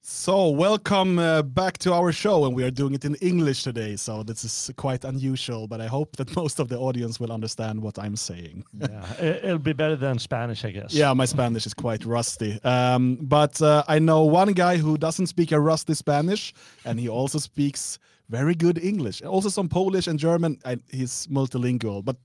[0.00, 3.96] So, welcome uh, back to our show, and we are doing it in English today.
[3.96, 7.82] So, this is quite unusual, but I hope that most of the audience will understand
[7.82, 8.64] what I'm saying.
[8.78, 10.94] yeah, it'll be better than Spanish, I guess.
[10.94, 12.62] Yeah, my Spanish is quite rusty.
[12.62, 16.54] Um, but uh, I know one guy who doesn't speak a rusty Spanish,
[16.84, 17.98] and he also speaks
[18.30, 19.22] very good English.
[19.22, 20.58] Also, some Polish and German.
[20.64, 22.16] I, he's multilingual, but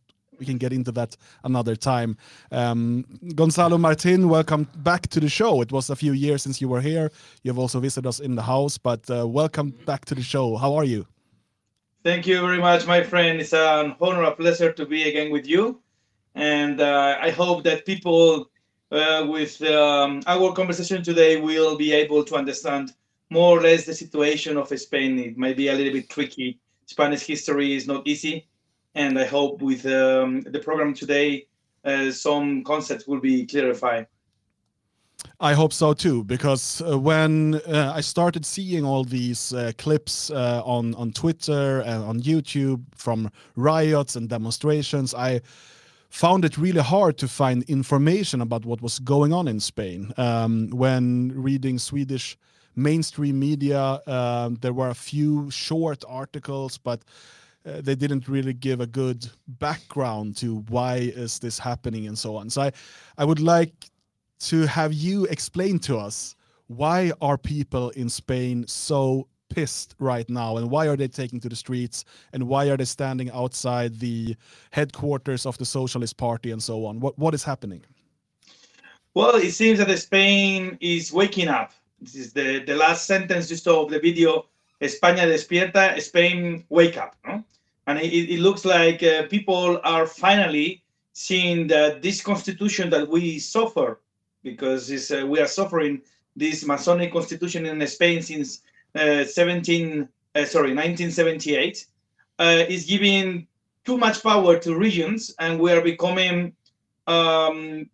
[0.43, 1.15] we can get into that
[1.45, 2.17] another time.
[2.51, 5.61] Um, Gonzalo Martin, welcome back to the show.
[5.61, 7.11] It was a few years since you were here.
[7.43, 10.57] You've also visited us in the house, but uh, welcome back to the show.
[10.57, 11.07] How are you?
[12.03, 13.39] Thank you very much, my friend.
[13.39, 15.79] It's an honor, a pleasure to be again with you.
[16.35, 18.51] And uh, I hope that people
[18.91, 22.91] uh, with um, our conversation today will be able to understand
[23.29, 25.17] more or less the situation of Spain.
[25.19, 26.59] It might be a little bit tricky.
[26.85, 28.49] Spanish history is not easy
[28.95, 31.47] and I hope with um, the program today,
[31.83, 34.07] uh, some concepts will be clarified.
[35.39, 40.29] I hope so too, because uh, when uh, I started seeing all these uh, clips
[40.29, 45.41] uh, on on Twitter and on YouTube from riots and demonstrations, I
[46.09, 50.13] found it really hard to find information about what was going on in Spain.
[50.17, 52.37] Um, when reading Swedish
[52.75, 57.01] mainstream media, um, there were a few short articles, but
[57.65, 62.35] uh, they didn't really give a good background to why is this happening and so
[62.35, 62.49] on.
[62.49, 62.71] So I,
[63.17, 63.89] I would like
[64.41, 66.35] to have you explain to us
[66.67, 71.49] why are people in Spain so pissed right now and why are they taking to
[71.49, 74.35] the streets and why are they standing outside the
[74.71, 76.99] headquarters of the Socialist Party and so on?
[76.99, 77.83] What what is happening?
[79.13, 81.71] Well, it seems that Spain is waking up.
[82.01, 84.47] This is the, the last sentence you saw of the video.
[84.83, 87.15] España despierta, Spain wake up.
[87.25, 87.43] No?
[87.87, 93.39] and it, it looks like uh, people are finally seeing that this constitution that we
[93.39, 93.99] suffer
[94.43, 96.01] because uh, we are suffering
[96.35, 98.61] this Masonic constitution in Spain since
[98.95, 101.85] uh, 17 uh, sorry 1978
[102.39, 103.47] uh, is giving
[103.85, 106.53] too much power to regions and we are becoming
[107.07, 107.87] um,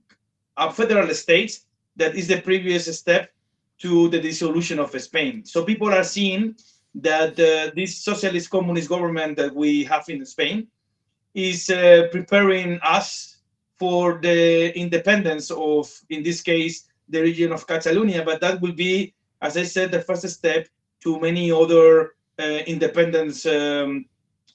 [0.57, 1.59] a federal state
[1.95, 3.31] that is the previous step
[3.79, 5.43] to the dissolution of Spain.
[5.45, 6.55] So people are seeing
[6.95, 10.67] that uh, this socialist communist government that we have in Spain
[11.33, 13.37] is uh, preparing us
[13.77, 18.23] for the independence of, in this case, the region of Catalonia.
[18.23, 20.67] But that will be, as I said, the first step
[21.03, 24.05] to many other uh, independence um,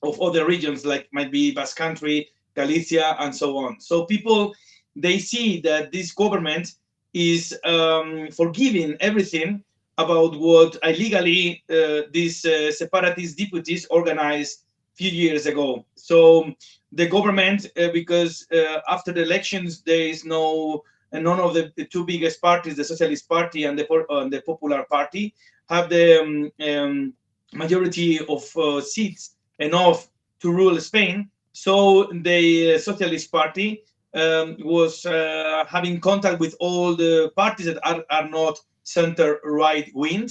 [0.02, 3.80] of other regions, like might be Basque Country, Galicia, and so on.
[3.80, 4.54] So people
[4.96, 6.72] they see that this government
[7.12, 9.62] is um, forgiving everything
[9.98, 15.84] about what illegally uh, these uh, separatist deputies organized a few years ago.
[15.94, 16.52] So
[16.92, 20.82] the government, uh, because uh, after the elections, there is no
[21.12, 24.84] none of the, the, two biggest parties, the Socialist Party and the, uh, the Popular
[24.90, 25.32] Party,
[25.68, 27.14] have the um, um,
[27.52, 30.08] majority of uh, seats enough
[30.40, 31.30] to rule Spain.
[31.52, 35.04] So the Socialist Party um, was
[35.68, 40.30] having contact with all the parties that are, are not center right wing.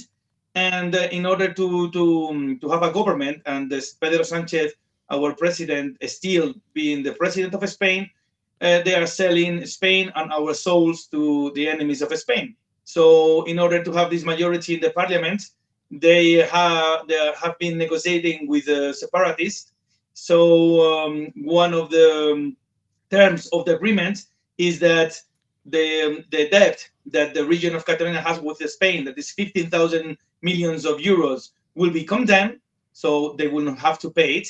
[0.54, 3.70] And uh, in order to, to, um, to have a government, and
[4.00, 4.72] Pedro Sanchez,
[5.10, 8.08] our president, still being the president of Spain,
[8.60, 12.54] uh, they are selling Spain and our souls to the enemies of Spain.
[12.84, 15.42] So, in order to have this majority in the parliament,
[15.90, 19.72] they have they have been negotiating with the separatists.
[20.12, 20.38] So,
[20.92, 22.56] um, one of the um,
[23.10, 24.26] terms of the agreement
[24.58, 25.20] is that
[25.66, 30.84] the the debt that the region of Catalonia has with Spain, that is 15,000 millions
[30.84, 32.60] of euros, will be condemned,
[32.92, 34.48] so they will not have to pay it.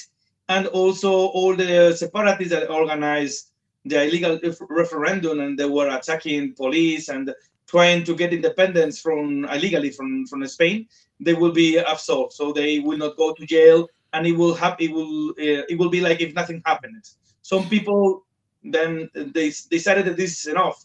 [0.49, 3.51] And also, all the separatists that organized
[3.87, 4.39] the illegal
[4.69, 7.35] referendum and they were attacking police and
[7.67, 10.87] trying to get independence from illegally from, from Spain,
[11.21, 12.33] they will be absolved.
[12.33, 15.79] So they will not go to jail, and it will have it will uh, it
[15.79, 17.05] will be like if nothing happened.
[17.43, 18.25] Some people
[18.63, 20.85] then they decided that this is enough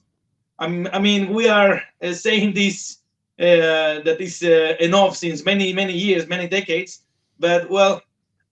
[0.60, 2.98] I mean, we are uh, saying this
[3.40, 7.04] uh, that is uh, enough since many, many years, many decades.
[7.40, 8.02] But well,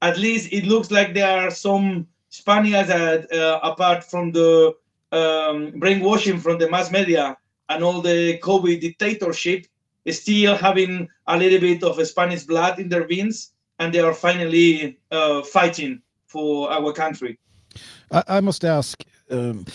[0.02, 4.74] at least it looks like there are some Spaniards that, uh, apart from the
[5.12, 7.38] um, brainwashing from the mass media
[7.70, 9.66] and all the COVID dictatorship,
[10.10, 14.98] still having a little bit of Spanish blood in their veins, and they are finally
[15.12, 17.38] uh, fighting for our country.
[18.12, 19.04] I, I must ask.
[19.30, 19.66] Um,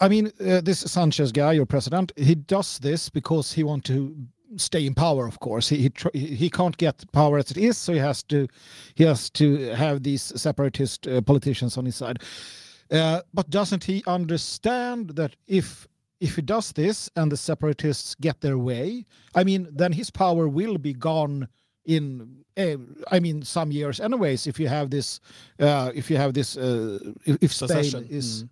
[0.00, 4.16] I mean, uh, this Sanchez guy, your president, he does this because he wants to
[4.56, 5.26] stay in power.
[5.26, 8.48] Of course, he he, he can't get power as it is, so he has to
[8.94, 12.22] he has to have these separatist uh, politicians on his side.
[12.90, 15.86] Uh, but doesn't he understand that if
[16.20, 20.48] if he does this and the separatists get their way, I mean, then his power
[20.48, 21.48] will be gone
[21.84, 22.76] in uh,
[23.10, 25.20] I mean some years anyways if you have this
[25.58, 28.48] uh, if you have this uh, if, if Spain is Mm.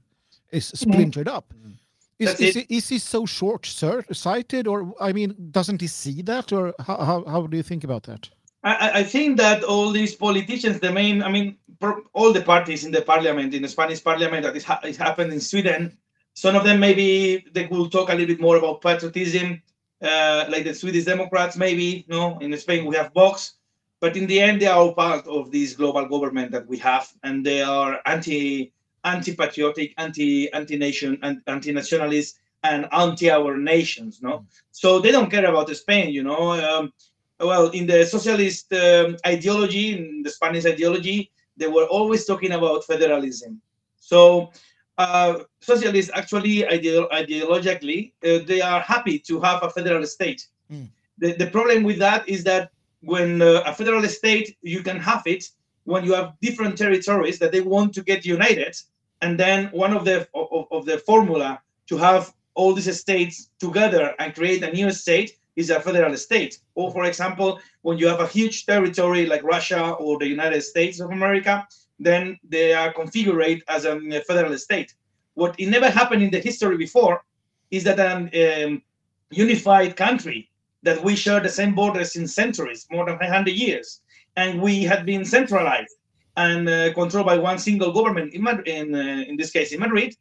[0.52, 1.52] Is splintered up.
[1.54, 1.74] Mm.
[2.18, 2.66] Is, is, it.
[2.68, 7.46] he, so short sighted or I mean doesn't he see that or how, how, how
[7.46, 8.28] do you think about that?
[8.64, 12.42] I, I- I think that all these politicians, the main, I mean, pro- all the
[12.42, 15.96] parties in the parliament, in the Spanish parliament, that is, ha- is happened in Sweden.
[16.34, 19.62] Some of them maybe they will talk a little bit more about patriotism,
[20.02, 22.04] uh, like the Swedish Democrats, maybe.
[22.08, 23.54] No, in Spain we have Vox,
[24.00, 27.08] but in the end they are all part of this global government that we have,
[27.22, 28.72] and they are anti
[29.14, 32.31] anti-patriotic, anti anti-nation, and anti-nationalist,
[32.62, 34.12] and anti our nations.
[34.26, 34.32] No,
[34.70, 36.06] so they don't care about Spain.
[36.16, 36.44] You know.
[36.52, 36.93] Um,
[37.40, 42.84] well, in the socialist um, ideology, in the Spanish ideology, they were always talking about
[42.84, 43.60] federalism.
[44.00, 44.50] So,
[44.96, 50.49] uh, socialists actually, ideo- ideologically, uh, they are happy to have a federal state.
[50.72, 50.88] Mm.
[51.19, 52.70] The, the problem with that is that
[53.02, 55.44] when uh, a federal state, you can have it
[55.84, 58.75] when you have different territories that they want to get united,
[59.20, 64.14] and then one of the of, of the formula to have all these states together
[64.18, 66.58] and create a new state is a federal state.
[66.74, 71.00] Or, for example, when you have a huge territory like Russia or the United States
[71.00, 71.66] of America,
[71.98, 74.94] then they are configured as a federal state.
[75.34, 77.22] What it never happened in the history before
[77.70, 78.82] is that an um,
[79.30, 80.50] unified country
[80.82, 84.00] that we share the same borders in centuries, more than 500 years,
[84.36, 85.94] and we had been centralized
[86.38, 89.81] and uh, controlled by one single government in, Mad- in, uh, in this case in
[89.81, 90.14] Madrid,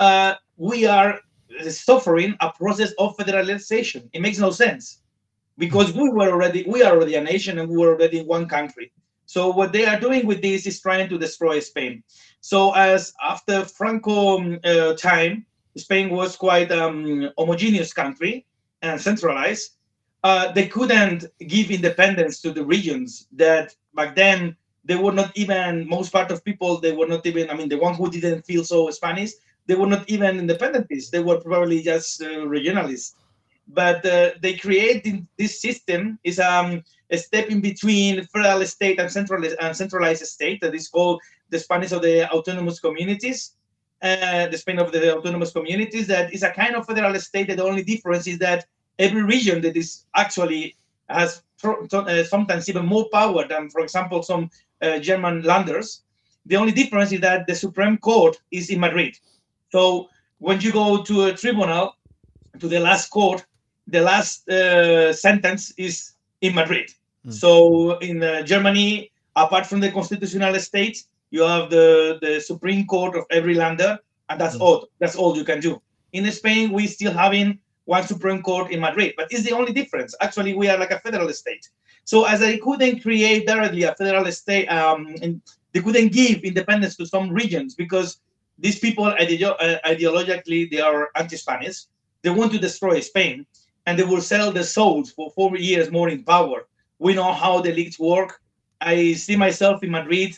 [0.00, 1.20] uh, we are
[1.68, 4.08] suffering a process of federalization.
[4.12, 5.02] It makes no sense
[5.58, 8.46] because we were already we are already a nation and we were already in one
[8.48, 8.92] country.
[9.26, 12.02] So what they are doing with this is trying to destroy Spain.
[12.40, 15.44] So as after Franco um, uh, time,
[15.76, 18.46] Spain was quite um, homogeneous country
[18.80, 19.72] and centralized.
[20.24, 24.56] Uh, they couldn't give independence to the regions that back then
[24.88, 27.78] they were not even most part of people they were not even i mean the
[27.86, 29.32] one who didn't feel so spanish
[29.68, 31.10] they were not even independentists.
[31.10, 33.12] They were probably just uh, regionalists.
[33.68, 39.10] But uh, they created this system is um, a step in between federal state and
[39.10, 41.20] centralized and centralized state that is called
[41.50, 43.54] the spanish of the autonomous communities
[44.02, 47.56] uh, the spain of the autonomous communities that is a kind of federal state that
[47.56, 48.66] the only difference is that
[48.98, 50.76] every region that is actually
[51.08, 54.50] has uh, sometimes even more power than for example some
[54.82, 56.02] uh, german landers
[56.46, 59.16] the only difference is that the supreme court is in madrid
[59.70, 60.08] so
[60.38, 61.92] when you go to a tribunal
[62.58, 63.44] to the last court
[63.86, 66.88] the last uh, sentence is in madrid
[67.26, 67.32] Mm.
[67.32, 73.16] so in uh, germany apart from the constitutional states, you have the, the supreme court
[73.16, 73.98] of every lander
[74.28, 74.60] and that's Mm.
[74.60, 75.72] all that's all you can do
[76.12, 77.58] in spain we still having
[77.96, 80.14] one supreme court in madrid but it's the only difference.
[80.20, 81.64] Actually we are like a federal state.
[82.04, 85.00] So as they couldn't create directly a federal state um,
[85.72, 88.20] they couldn't give independence to some regions because
[88.58, 91.76] these people ideo- uh, ideologically they are anti-spanish.
[92.22, 93.46] They want to destroy spain
[93.86, 96.58] and they will sell their souls for four years more in power.
[96.98, 98.30] We know how the leagues work.
[98.80, 100.32] I see myself in madrid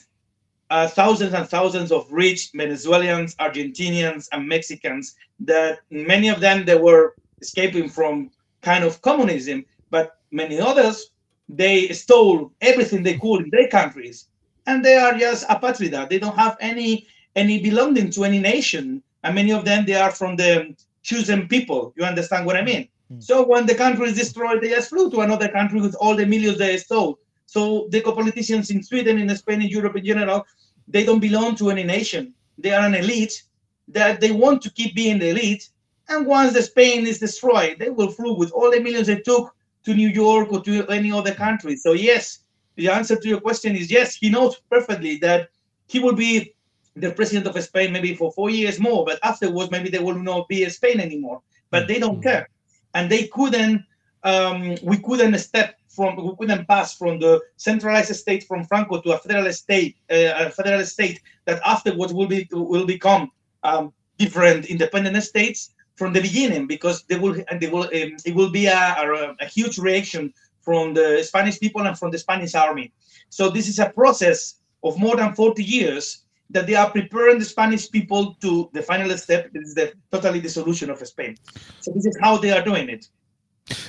[0.70, 6.78] uh, thousands and thousands of rich venezuelans argentinians and mexicans that many of them they
[6.88, 7.04] were
[7.40, 8.30] escaping from
[8.62, 11.10] kind of communism but many others
[11.56, 14.26] they stole everything they could in their countries.
[14.66, 19.02] And they are just apatrida they don't have any any belonging to any nation.
[19.24, 21.92] And many of them they are from the chosen people.
[21.96, 22.88] You understand what i mean?
[23.12, 23.22] Mm.
[23.22, 26.26] so when the country is destroyed they just flew to another country with all the
[26.26, 27.18] millions they stole.
[27.46, 30.46] So the politicians in sweden in spain in europe in general
[30.86, 32.34] they don't belong to any nation.
[32.58, 33.42] They are an elite.
[33.88, 35.68] That they want to keep being the elite
[36.10, 39.54] and once the spain is destroyed they will flew with all the millions they took
[39.84, 41.76] to new york or to any other country.
[41.76, 42.40] So yes
[42.76, 45.48] the answer to your question is yes he knows perfectly that
[45.86, 46.54] he will be
[46.96, 50.48] the president of spain maybe for four years more but afterwards maybe they will not
[50.48, 51.40] be spain anymore.
[51.70, 52.48] But they don't care.
[52.94, 53.84] And they couldn't
[54.24, 59.12] um, we couldn't step from we couldn't pass from the centralized state from franco to
[59.12, 63.30] a federal state uh, a federal state that afterwards will be will become
[63.62, 68.34] um, different independent states from the beginning because they will and they will um, it
[68.38, 69.04] will be a, a,
[69.44, 70.22] a huge reaction
[70.66, 72.86] from the spanish people and from the spanish army
[73.28, 74.38] so this is a process
[74.86, 79.16] of more than 40 years that they are preparing the Spanish people to the final
[79.16, 79.52] step.
[79.52, 81.36] This is the totally dissolution of Spain.
[81.80, 83.08] So this is how they are doing it.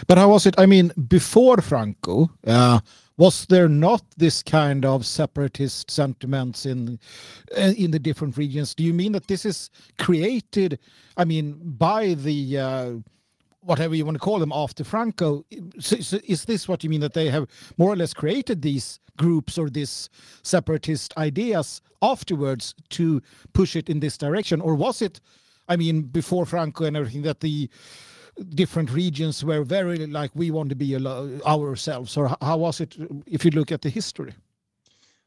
[0.08, 0.54] But how was it?
[0.60, 2.80] I mean, before Franco, uh,
[3.22, 6.98] was there not this kind of separatist sentiments in
[7.56, 8.74] uh, in the different regions?
[8.74, 10.80] Do you mean that this is created?
[11.18, 12.92] I mean, by the uh,
[13.60, 15.46] whatever you want to call them after Franco.
[15.80, 17.46] So, so is this what you mean that they have
[17.78, 20.10] more or less created these groups or these
[20.42, 23.22] separatist ideas afterwards to
[23.54, 25.22] push it in this direction, or was it?
[25.68, 27.70] I mean, before Franco and everything, that the
[28.56, 30.96] different regions were very like we want to be
[31.46, 32.96] ourselves, or how was it
[33.26, 34.34] if you look at the history?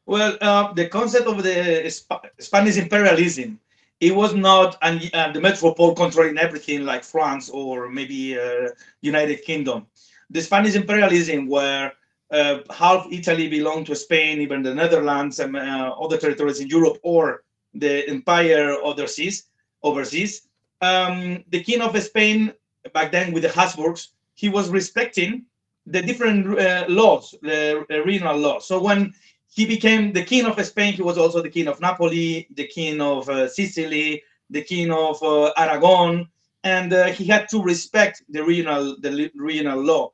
[0.05, 3.59] Well, uh, the concept of the Sp Spanish imperialism
[3.99, 8.69] it was not an, uh, the metropole controlling everything like France or maybe uh,
[9.01, 9.87] United Kingdom.
[10.29, 11.93] The Spanish imperialism, where
[12.31, 16.97] uh, half Italy belonged to Spain, even the Netherlands and uh, other territories in Europe,
[17.03, 17.43] or
[17.73, 19.45] the empire overseas,
[19.83, 20.47] overseas.
[20.81, 22.53] Um, the king of Spain
[22.93, 25.45] back then with the Habsburgs, he was respecting
[25.87, 28.67] the different uh, laws, the regional laws.
[28.67, 29.13] So when
[29.55, 30.93] he became the king of Spain.
[30.93, 35.21] He was also the king of Napoli, the king of uh, Sicily, the king of
[35.23, 36.27] uh, Aragon,
[36.63, 40.11] and uh, he had to respect the regional the regional law.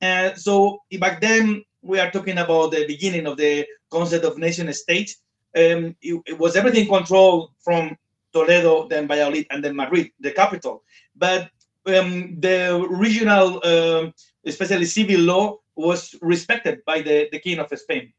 [0.00, 4.72] And so back then we are talking about the beginning of the concept of nation
[4.72, 5.16] state.
[5.56, 7.96] Um, it, it, was everything controlled from
[8.32, 10.82] Toledo, then Valladolid, and then Madrid, the capital.
[11.16, 11.50] But
[11.86, 14.10] um, the regional, uh,
[14.44, 18.12] especially civil law, was respected by the, the king of Spain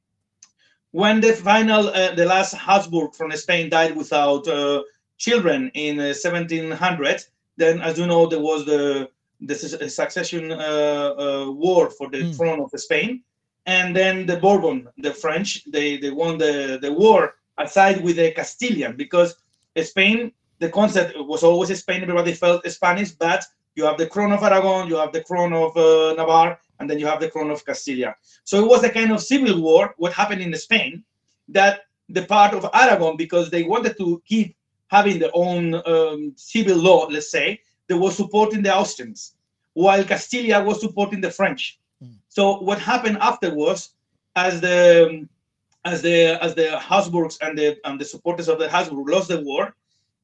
[0.96, 4.82] when the final, uh, the last Habsburg from Spain died without uh,
[5.18, 7.20] children in 1700, uh,
[7.58, 9.10] then as you know, there was the
[9.42, 12.36] the succession uh, uh, war for the mm.
[12.38, 13.22] throne of Spain,
[13.66, 18.32] and then the Bourbon, the French, they they won the the war aside with the
[18.32, 19.36] Castilian because
[19.84, 22.04] Spain, the concept was always Spain.
[22.04, 23.44] Everybody felt Spanish, but
[23.76, 25.76] you have the crown of Aragon, you have the crown of
[26.18, 28.16] Navarre, and then you have the crown of Castilla.
[28.44, 31.04] So it was a kind of civil war, what happened in Spain,
[31.50, 34.56] that the part of Aragon, because they wanted to keep
[34.88, 39.36] having their own um, civil law, let's say, they were supporting the Austrians,
[39.74, 41.80] while Castilla was supporting the French.
[42.04, 42.16] Mm.
[42.30, 43.92] So what happened afterwards,
[44.36, 45.28] as the
[45.86, 49.42] as the as the Habsburgs and the and the supporters of the Habsburg lost the
[49.42, 49.76] war,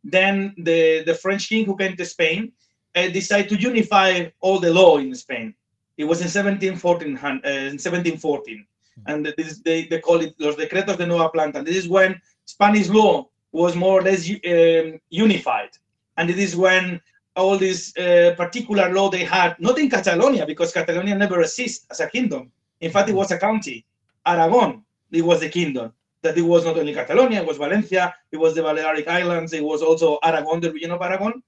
[0.03, 2.51] then the the French king who came to Spain
[2.95, 5.53] uh, decided to unify all the law in Spain.
[5.97, 8.65] It was in 1714, uh, in 1714.
[8.95, 9.01] Hmm.
[9.07, 11.59] and this, they, they call it Los Decretos de Nueva Planta.
[11.59, 15.69] And this is when Spanish law was more or less um, unified.
[16.17, 17.01] And it is when
[17.35, 21.99] all this uh, particular law they had, not in Catalonia, because Catalonia never existed as
[21.99, 22.51] a kingdom.
[22.81, 23.85] In fact, it was a county.
[24.25, 25.93] Aragon, it was a kingdom.
[26.23, 29.63] That it was not only Catalonia, it was Valencia, it was the Balearic Islands, it
[29.63, 31.41] was also Aragon, the region of Aragon.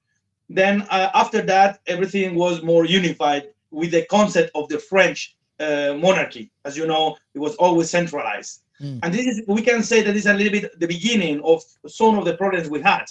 [0.50, 5.96] Then uh, after that, everything was more unified with the concept of the French uh,
[5.98, 6.52] monarchy.
[6.66, 8.62] As you know, it was always centralized.
[8.82, 9.00] Mm.
[9.04, 11.64] And this is, we can say that this is a little bit the beginning of
[11.88, 13.06] some of the problems we had.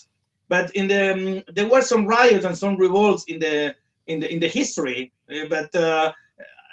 [0.48, 3.74] But in the, um, there were some riots and some revolts in the
[4.06, 5.12] in the in the history.
[5.30, 6.12] Uh, but uh,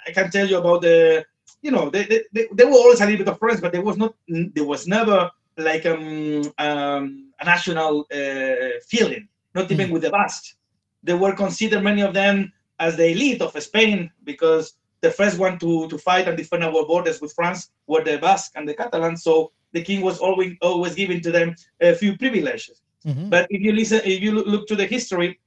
[0.06, 1.24] I can tell you about the,
[1.62, 3.82] you know, they, they, they, they, were always a little bit of friends, but there
[3.82, 9.28] was not, there was never like um, um, a national uh, feeling.
[9.54, 9.92] Not even mm.
[9.92, 10.54] with the Basque.
[11.02, 15.58] They were considered many of them as the elite of Spain because the first one
[15.58, 19.22] to, to fight and defend our borders with France were the Basque and the Catalans.
[19.22, 22.82] So the king was always always giving to them a few privileges.
[23.06, 23.30] Mm-hmm.
[23.30, 25.40] But if you listen, if you look to the history,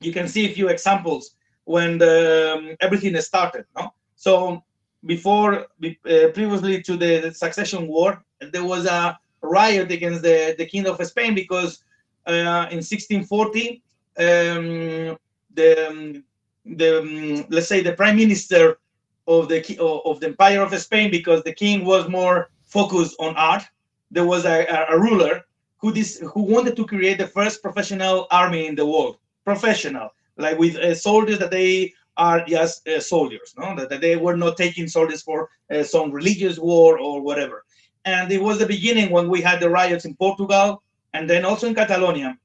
[0.00, 3.64] you can see a few examples when the, um, everything started.
[3.76, 3.92] No?
[4.16, 4.62] So
[5.04, 10.86] before, uh, previously to the succession war, there was a riot against the, the king
[10.86, 11.84] of Spain because
[12.26, 13.82] in 1640
[14.18, 15.16] um,
[15.54, 16.24] the um,
[16.64, 18.78] the um, let's say the prime minister
[19.26, 23.64] of the of the empire of Spain because the king was more focused on art.
[24.10, 25.44] There was a, a, ruler
[25.78, 30.58] who this who wanted to create the first professional army in the world, professional, like
[30.58, 34.56] with uh, soldiers that they are just uh, soldiers, no, that, that, they were not
[34.56, 37.64] taking soldiers for uh, some religious war or whatever.
[38.06, 40.82] And it was the beginning when we had the riots in Portugal
[41.16, 42.36] and then also in Catalonia,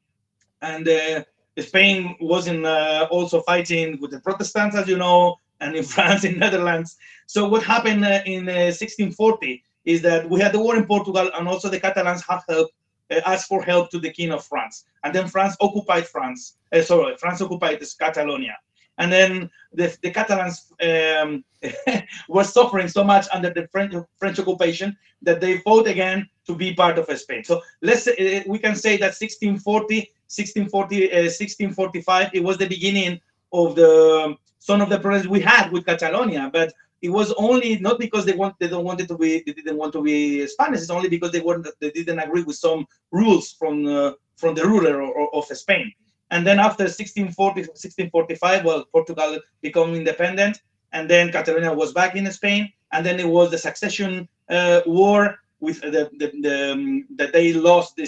[0.61, 1.23] and uh,
[1.59, 6.23] Spain was in uh, also fighting with the Protestants, as you know, and in France,
[6.23, 6.95] in Netherlands.
[7.27, 11.29] So what happened uh, in 1640 uh, is that we had the war in Portugal,
[11.35, 12.69] and also the Catalans had help,
[13.11, 16.55] uh, asked for help to the King of France, and then France occupied France.
[16.83, 18.55] sorry, France occupied Catalonia,
[19.01, 21.43] and then the, the Catalans um,
[22.29, 26.73] were suffering so much under the French, French occupation that they fought again to be
[26.73, 27.43] part of Spain.
[27.43, 33.19] So let's say, we can say that 1640 1640, uh, 1645, it was the beginning
[33.51, 36.49] of the some of the problems we had with Catalonia.
[36.53, 39.77] But it was only not because they want they don't want to be they didn't
[39.77, 40.81] want to be Spanish.
[40.81, 44.65] It's only because they weren't they didn't agree with some rules from uh, from the
[44.65, 45.91] ruler of, of Spain.
[46.31, 50.61] And then after 1640 1645, well, Portugal became independent,
[50.93, 55.37] and then Catalonia was back in Spain, and then it was the succession uh, war
[55.59, 58.05] with the, the, the um, that they lost the,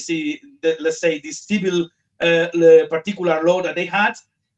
[0.62, 1.88] the let's say this civil
[2.20, 2.48] uh,
[2.90, 4.14] particular law that they had,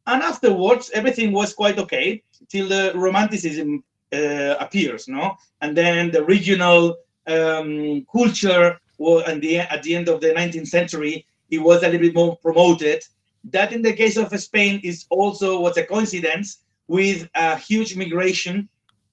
[0.07, 5.35] and afterwards everything was quite okay till the romanticism uh, appears, no?
[5.61, 6.95] And then the regional
[7.27, 11.87] um, culture, well, and the at the end of the 19th century, it was a
[11.87, 13.03] little bit more promoted.
[13.51, 18.69] That, in the case of Spain, is also what's a coincidence with a huge migration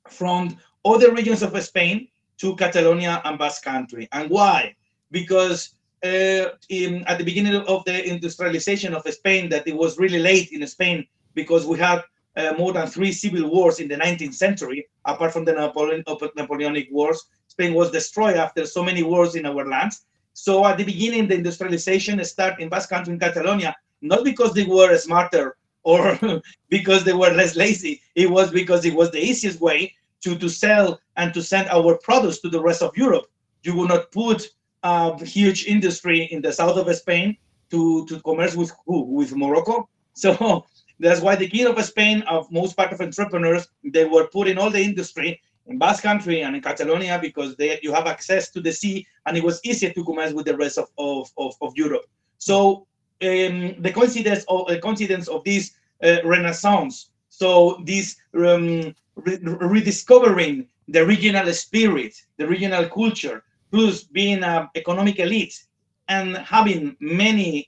[0.08, 2.08] from other regions of Spain
[2.38, 4.08] to Catalonia and Basque Country.
[4.12, 4.74] And why?
[5.10, 5.74] Because
[6.04, 10.50] uh, in, at the beginning of the industrialization of Spain, that it was really late
[10.50, 12.02] in Spain because we had
[12.36, 16.02] uh, more than three civil wars in the 19th century, apart from the Napoleon,
[16.36, 17.24] Napoleonic Wars.
[17.48, 20.06] Spain was destroyed after so many wars in our lands.
[20.32, 24.64] So at the beginning, the industrialization started in Basque Country in Catalonia, not because they
[24.64, 26.18] were smarter or
[26.68, 28.02] because they were less lazy.
[28.14, 31.98] It was because it was the easiest way to, to sell and to send our
[31.98, 33.26] products to the rest of Europe.
[33.62, 34.48] You would not put
[34.82, 37.36] a huge industry in the south of Spain
[37.70, 39.02] to, to commerce with who?
[39.02, 39.88] With Morocco.
[40.14, 40.66] So
[41.00, 44.70] that's why the king of Spain, of most part of entrepreneurs, they were putting all
[44.70, 48.72] the industry in Basque Country and in Catalonia because they, you have access to the
[48.72, 52.04] sea and it was easier to commerce with the rest of, of, of, of Europe.
[52.38, 52.86] So
[53.22, 60.66] um, the coincidence of the coincidence of this uh, renaissance, so this um, re rediscovering
[60.88, 65.64] the regional spirit, the regional culture, plus being an economic elite
[66.08, 67.66] and having many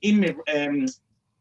[0.54, 0.86] um,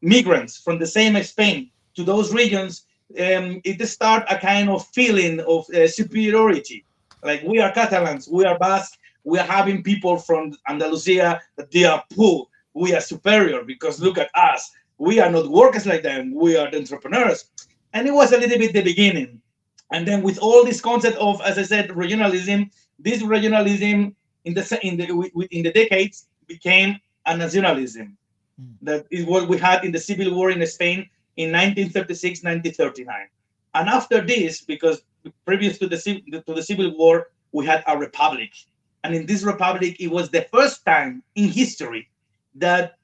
[0.02, 2.86] migrants from the same Spain to those regions,
[3.20, 6.86] um, it start a kind of feeling of uh, superiority.
[7.24, 11.42] Like we are Catalans, we are Basque, we are having people from Andalusia
[11.72, 12.48] they are poor.
[12.74, 14.72] We are superior because look at us.
[14.98, 16.34] We are not workers like them.
[16.34, 17.46] We are the entrepreneurs.
[17.94, 19.42] And it was a little bit the beginning.
[19.92, 24.16] And then with all this concept of, as I said, regionalism, this regionalism
[24.46, 28.18] in the in the in the decades became a nationalism.
[28.60, 28.76] Mm.
[28.82, 33.28] That is what we had in the civil war in Spain in 1936, 1939.
[33.76, 35.02] And after this, because
[35.46, 35.98] previous to the,
[36.46, 38.52] to the Civil War, we had a republic.
[39.04, 42.10] And in this republic, it was the first time in history
[42.56, 42.98] that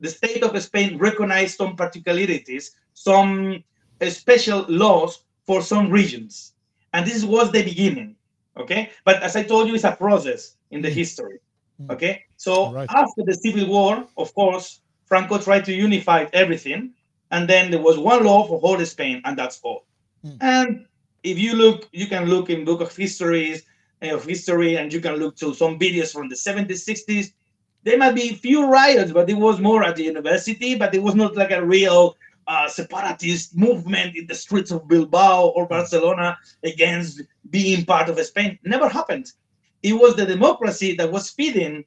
[0.00, 3.62] the state of Spain recognized some particularities, some
[4.08, 6.52] special laws for some regions.
[6.92, 8.16] And this was the beginning.
[8.56, 8.90] Okay.
[9.04, 11.38] But as I told you, it's a process in the history.
[11.78, 11.90] Hmm.
[11.90, 12.24] Okay.
[12.36, 12.88] So right.
[12.90, 16.94] after the Civil War, of course, Franco tried to unify everything
[17.30, 19.84] and then there was one law for whole Spain, and that's all.
[20.24, 20.36] Mm.
[20.40, 20.86] And
[21.22, 23.64] if you look, you can look in book of histories
[24.02, 27.32] uh, of history, and you can look to some videos from the 70s, 60s.
[27.86, 31.14] There might be few riots, but it was more at the university, but it was
[31.14, 32.16] not like a real
[32.48, 35.68] uh, separatist movement in the streets of Bilbao or.
[35.68, 38.58] Barcelona against being part of Spain.
[38.64, 39.26] Never happened.
[39.84, 41.84] It was the democracy that was feeding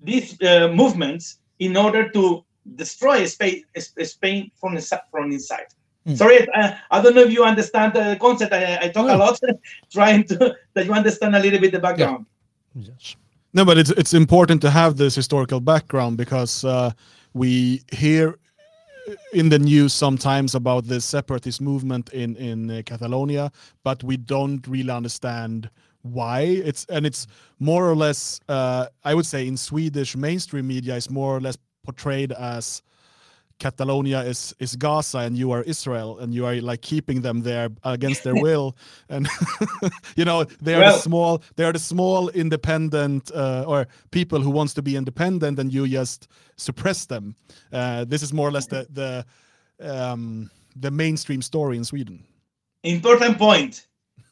[0.00, 5.70] these uh, movements in order to destroy Spain, Spain from the from inside.
[6.08, 6.16] Mm.
[6.16, 8.52] Sorry, I, I, don't know if you understand the concept.
[8.52, 9.38] I, I talk a lot,
[9.92, 12.26] trying to that you understand a little bit the background.
[12.74, 12.90] Yeah.
[12.90, 13.16] Yes.
[13.56, 16.90] No, but it's it's important to have this historical background because uh,
[17.32, 18.38] we hear
[19.32, 23.50] in the news sometimes about the separatist movement in in uh, Catalonia,
[23.82, 25.70] but we don't really understand
[26.02, 26.40] why.
[26.42, 27.26] It's and it's
[27.58, 31.56] more or less uh, I would say in Swedish mainstream media is more or less
[31.82, 32.82] portrayed as
[33.58, 37.70] Catalonia is is Gaza and you are Israel and you are like keeping them there
[37.84, 38.76] against their will
[39.08, 39.28] and
[40.16, 44.40] you know they are well, the small they are the small independent uh, or people
[44.40, 47.34] who wants to be independent and you just suppress them.
[47.72, 49.24] Uh, this is more or less the the
[49.80, 52.24] um, the mainstream story in Sweden.
[52.82, 53.86] Important point.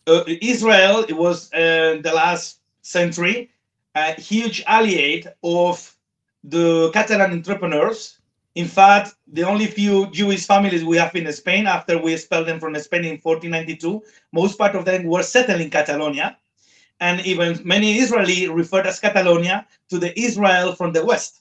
[0.07, 3.51] Uh, Israel it was uh, the last century
[3.95, 5.97] a huge ally of
[6.43, 8.19] the Catalan entrepreneurs.
[8.55, 12.61] In fact, the only few Jewish families we have in Spain after we expelled them
[12.61, 16.37] from Spain in 1492, most part of them were settled in Catalonia.
[17.01, 21.41] And even many Israeli referred as Catalonia to the Israel from the West.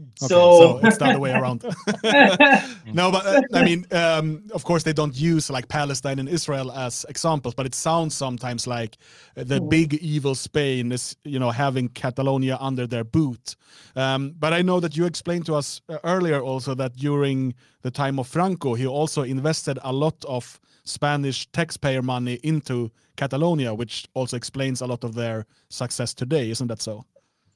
[0.00, 1.62] Okay, so, it's not the other way around.
[2.92, 6.72] no, but uh, I mean, um, of course, they don't use like Palestine and Israel
[6.72, 8.96] as examples, but it sounds sometimes like
[9.34, 9.68] the mm.
[9.68, 13.56] big evil Spain is, you know, having Catalonia under their boot.
[13.96, 17.90] Um, but I know that you explained to us uh, earlier also that during the
[17.90, 24.06] time of Franco, he also invested a lot of Spanish taxpayer money into Catalonia, which
[24.14, 26.50] also explains a lot of their success today.
[26.50, 27.04] Isn't that so?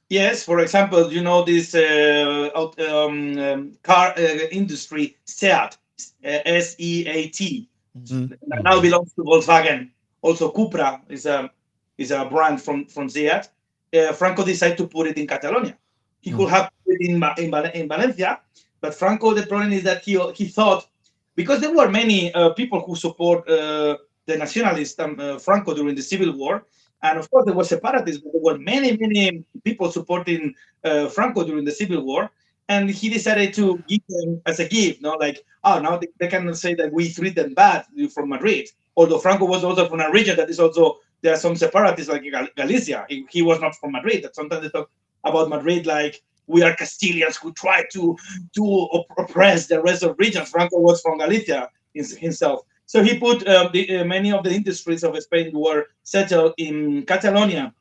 [0.09, 5.77] Yes, for example, you know this uh, um, um, car uh, industry, SEAT,
[6.23, 8.33] uh, S-E-A-T, mm-hmm.
[8.61, 9.89] now belongs to Volkswagen.
[10.21, 11.49] Also, Cupra is a
[11.97, 13.49] is a brand from from SEAT.
[13.95, 15.75] Uh, Franco decided to put it in Catalonia.
[16.21, 16.39] He mm-hmm.
[16.39, 18.41] could have put it in, in, in Valencia,
[18.81, 20.87] but Franco, the problem is that he he thought
[21.35, 26.01] because there were many uh, people who support uh, the nationalist um, Franco during the
[26.01, 26.65] civil war
[27.05, 31.43] and of course, there were separatists, but there were many, many people supporting uh, Franco
[31.43, 32.31] during the Civil War.
[32.67, 36.27] And he decided to give them as a gift, no, like, oh, now they, they
[36.27, 38.67] cannot say that we treat them bad from Madrid.
[38.97, 42.23] Although Franco was also from a region that is also, there are some separatists like
[42.55, 43.05] Galicia.
[43.07, 44.23] He, he was not from Madrid.
[44.23, 44.89] That sometimes they talk
[45.23, 48.17] about Madrid like we are Castilians who try to
[48.55, 48.87] to
[49.17, 50.49] oppress the rest of regions.
[50.49, 52.61] Franco was from Galicia himself.
[52.85, 57.05] So he put uh, the, uh, many of the industries of Spain were settled in
[57.05, 57.73] Catalonia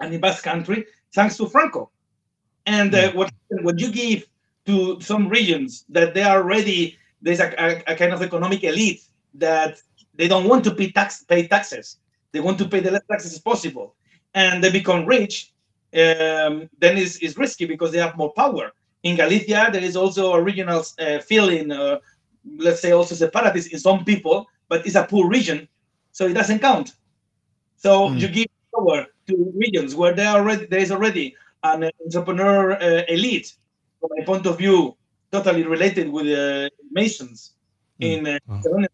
[0.00, 1.90] and in Basque Country, thanks to Franco.
[2.66, 4.26] And uh, what when you give
[4.66, 9.02] to some regions that they are already there's a, a, a, kind of economic elite
[9.34, 9.80] that
[10.14, 11.98] they don't want to pay tax pay taxes.
[12.32, 13.94] They want to pay the less taxes as possible,
[14.34, 15.52] and they become rich.
[15.94, 18.72] Um, then it's, it's risky because they have more power.
[19.02, 21.98] In Galicia, there is also a regional uh, feeling uh,
[22.56, 25.68] let's say also separatists in some people, but it's a poor region,
[26.12, 26.94] so it doesn't count.
[27.76, 28.20] So mm.
[28.20, 33.54] you give power to regions where there already there is already an entrepreneur uh, elite,
[34.00, 34.96] from my point of view,
[35.32, 37.54] totally related with the Masons
[38.00, 38.06] mm.
[38.06, 38.38] in uh,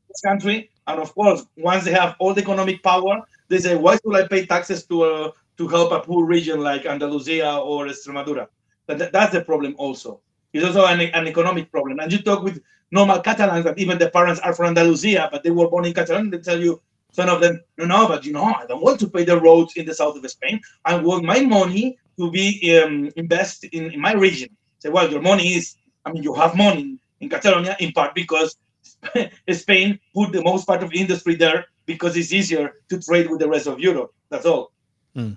[0.08, 0.70] this country.
[0.86, 4.28] And of course, once they have all the economic power, they say, why should I
[4.28, 8.48] pay taxes to uh, to help a poor region like Andalusia or Extremadura?
[8.86, 10.20] But that's the problem also.
[10.54, 11.98] It's also an, an economic problem.
[11.98, 12.62] And you talk with
[12.92, 16.30] normal Catalans that even the parents are from Andalusia, but they were born in Catalonia,
[16.30, 19.08] they tell you, some of them, no, no, but you know, I don't want to
[19.08, 20.60] pay the roads in the south of Spain.
[20.84, 24.48] I want my money to be um, invested in, in my region.
[24.78, 28.56] Say, well, your money is, I mean, you have money in Catalonia in part because
[29.50, 33.48] Spain put the most part of industry there because it's easier to trade with the
[33.48, 34.12] rest of Europe.
[34.30, 34.72] That's all.
[35.16, 35.36] Mm.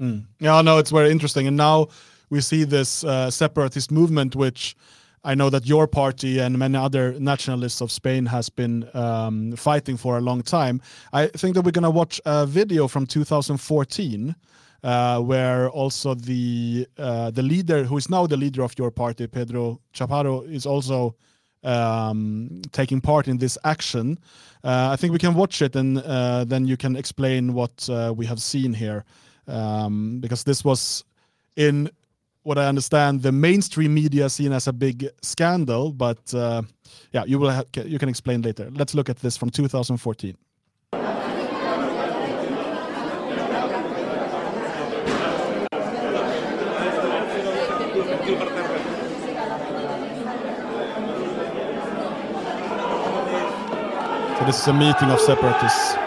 [0.00, 0.24] Mm.
[0.38, 1.46] Yeah, no, it's very interesting.
[1.46, 1.88] And now
[2.30, 4.76] we see this uh, separatist movement, which
[5.24, 9.96] I know that your party and many other nationalists of Spain has been um, fighting
[9.96, 10.80] for a long time.
[11.12, 14.36] I think that we're going to watch a video from 2014
[14.84, 19.26] uh, where also the uh, the leader, who is now the leader of your party,
[19.26, 21.16] Pedro Chaparro, is also
[21.64, 24.18] um, taking part in this action.
[24.62, 28.14] Uh, I think we can watch it and uh, then you can explain what uh,
[28.16, 29.04] we have seen here,
[29.48, 31.04] um, because this was
[31.56, 31.90] in
[32.46, 35.90] what I understand, the mainstream media seen as a big scandal.
[35.90, 36.62] But uh,
[37.12, 38.70] yeah, you will you can explain later.
[38.72, 40.36] Let's look at this from 2014.
[54.38, 56.05] So this is a meeting of separatists.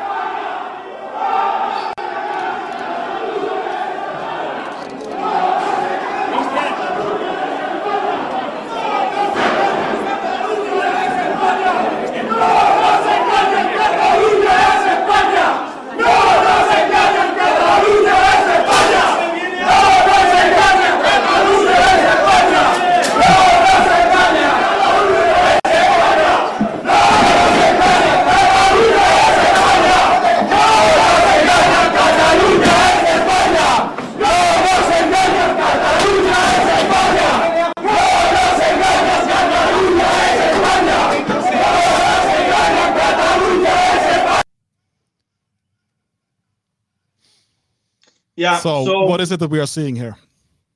[48.40, 48.58] Yeah.
[48.60, 50.16] So, so, what is it that we are seeing here?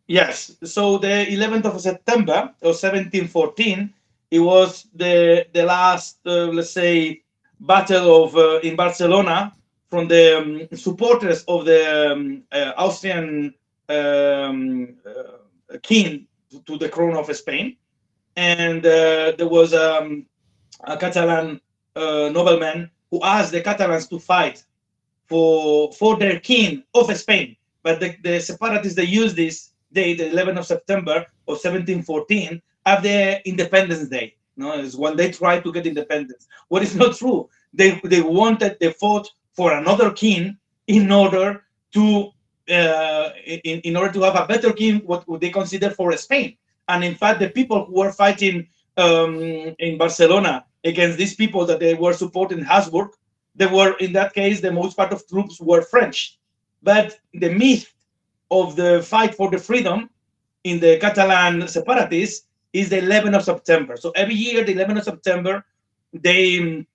[0.07, 0.51] Yes.
[0.65, 3.93] So the 11th of September of 1714,
[4.31, 7.21] it was the the last, uh, let's say,
[7.61, 9.55] battle of uh, in Barcelona
[9.89, 13.53] from the um, supporters of the um, uh, Austrian
[13.87, 16.27] um, uh, king
[16.65, 17.77] to, the crown of Spain,
[18.35, 20.25] and uh, there was um,
[20.83, 21.61] a Catalan
[21.95, 24.65] uh, nobleman who asked the Catalans to fight
[25.27, 27.55] for for their king of Spain.
[27.83, 33.03] But the, the separatists they use this day, the 11th of September of 1714, as
[33.03, 34.35] the Independence Day.
[34.55, 36.47] No, it's when they tried to get independence.
[36.69, 37.49] What is not true.
[37.73, 40.57] They they wanted they fought for another king
[40.87, 42.31] in order to
[42.69, 46.55] uh, in, in order to have a better king, what would they consider for Spain.
[46.87, 49.41] And in fact, the people who were fighting um,
[49.79, 53.09] in Barcelona against these people that they were supporting Habsburg,
[53.55, 56.39] they were in that case the most part of troops were French.
[56.81, 57.93] But the myth
[58.51, 60.09] of the fight for the freedom
[60.63, 63.95] in the Catalan separatists is the 11th of September.
[63.97, 65.65] So every year, the 11th of September,
[66.11, 66.85] they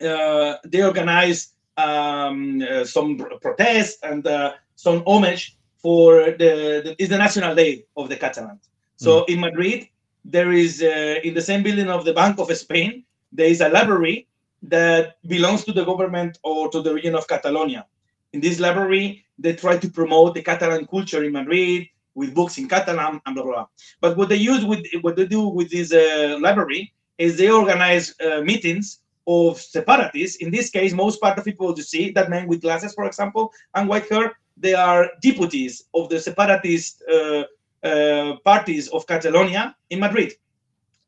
[0.00, 7.08] uh, they organize um, uh, some protest and uh, some homage for the, the is
[7.08, 8.68] the national day of the Catalans.
[8.96, 9.30] So mm.
[9.30, 9.88] in Madrid,
[10.24, 13.68] there is uh, in the same building of the Bank of Spain, there is a
[13.68, 14.26] library
[14.62, 17.86] that belongs to the government or to the region of Catalonia.
[18.32, 22.68] In this library, they try to promote the Catalan culture in Madrid, with books in
[22.68, 23.66] Catalan and blah, blah, blah.
[24.00, 28.14] But what they use with what they do with this uh, library is they organize
[28.20, 30.36] uh, meetings of separatists.
[30.36, 33.52] In this case, most part of people you see that men with glasses, for example,
[33.74, 37.44] and white hair, they are deputies of the separatist uh,
[37.84, 40.34] uh parties of Catalonia in Madrid.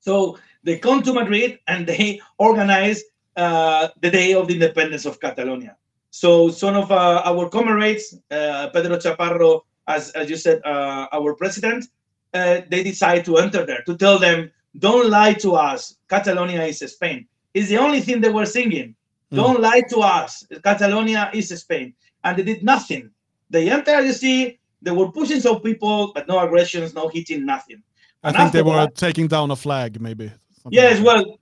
[0.00, 3.02] So they come to Madrid and they organize
[3.36, 5.76] uh, the day of the independence of Catalonia.
[6.10, 11.86] So some of uh, our comrades, Pedro Chaparro as, as you said, uh, our president,
[12.32, 15.96] uh, they decide to enter there to tell them, don't lie to us.
[16.08, 17.26] Catalonia is Spain.
[17.52, 18.96] It's the only thing they were singing.
[19.30, 19.36] Mm.
[19.36, 20.46] Don't lie to us.
[20.62, 21.94] Catalonia is Spain.
[22.24, 23.10] And they did nothing.
[23.50, 27.82] They entered, you see, they were pushing some people, but no aggressions, no hitting, nothing.
[28.22, 30.32] I and think they were that, taking down a flag, maybe.
[30.70, 31.38] Yes, like well,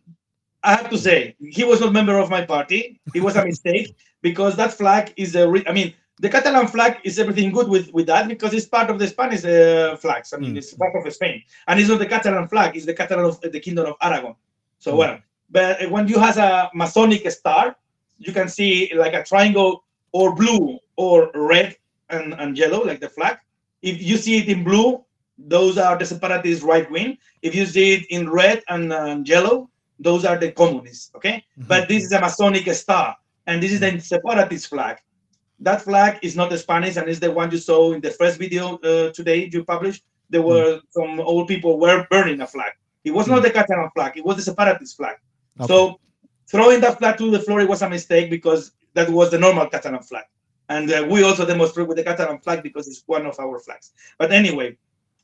[0.65, 3.01] I have to say, he was not member of my party.
[3.15, 5.49] It was a mistake because that flag is a.
[5.49, 8.91] Re- I mean, the Catalan flag is everything good with, with that because it's part
[8.91, 10.33] of the Spanish uh, flags.
[10.33, 10.59] I mean, mm.
[10.59, 13.61] it's part of Spain, and it's not the Catalan flag; it's the Catalan of the
[13.61, 14.37] Kingdom of Aragon.
[14.79, 14.99] So mm.
[14.99, 15.19] well,
[15.51, 17.77] but when you have a Masonic star,
[18.19, 21.77] you can see like a triangle or blue or red
[22.11, 23.39] and, and yellow, like the flag.
[23.83, 25.05] If you see it in blue,
[25.39, 27.19] those are the separatist right wing.
[27.43, 31.11] If you see it in red and uh, yellow, those are the communists.
[31.17, 31.69] Okay, mm-hmm.
[31.69, 34.99] but this is a Masonic star, and this is the separatist flag
[35.63, 38.39] that flag is not the Spanish and it's the one you saw in the first
[38.39, 40.03] video uh, today you published.
[40.29, 40.81] There were mm.
[40.91, 42.73] some old people were burning a flag.
[43.05, 43.31] It was mm.
[43.31, 45.17] not the Catalan flag, it was the separatist flag.
[45.61, 45.69] Okay.
[45.69, 46.01] So
[46.49, 49.69] throwing that flag to the floor it was a mistake because that was the normal
[49.69, 50.25] Catalan flag.
[50.69, 53.93] And uh, we also demonstrate with the Catalan flag because it's one of our flags.
[54.19, 54.77] But anyway,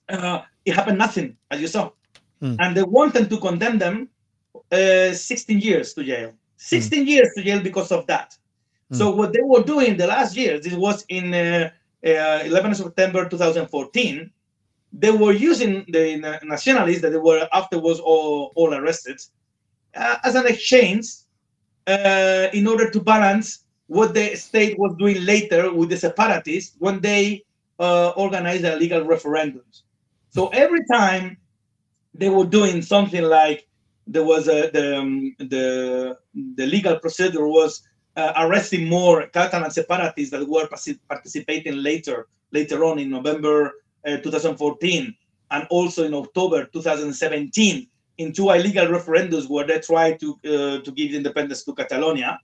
[0.08, 1.90] uh, it happened nothing, as you saw.
[2.42, 2.56] Mm.
[2.60, 4.08] And they wanted to condemn them
[4.72, 6.32] uh, 16 years to jail.
[6.56, 7.08] 16 mm.
[7.08, 8.36] years to jail because of that.
[8.92, 9.18] So hmm.
[9.18, 11.70] what they were doing the last year, this was in uh,
[12.06, 14.30] uh, 11 September 2014,
[14.92, 19.20] they were using the nationalists that they were afterwards all, all arrested
[19.94, 21.04] uh, as an exchange
[21.86, 27.00] uh, in order to balance what the state was doing later with the separatists when
[27.00, 27.42] they
[27.78, 29.82] uh, organized their legal referendums.
[30.30, 31.36] So every time
[32.14, 33.67] they were doing something like
[34.08, 36.16] there was a, the, um, the
[36.56, 37.82] the legal procedure was
[38.16, 40.66] uh, arresting more Catalan separatists that were
[41.08, 43.74] participating later, later on in November
[44.06, 45.14] uh, 2014
[45.50, 47.86] and also in October 2017
[48.18, 52.40] in two illegal referendums where they tried to uh, to give independence to Catalonia.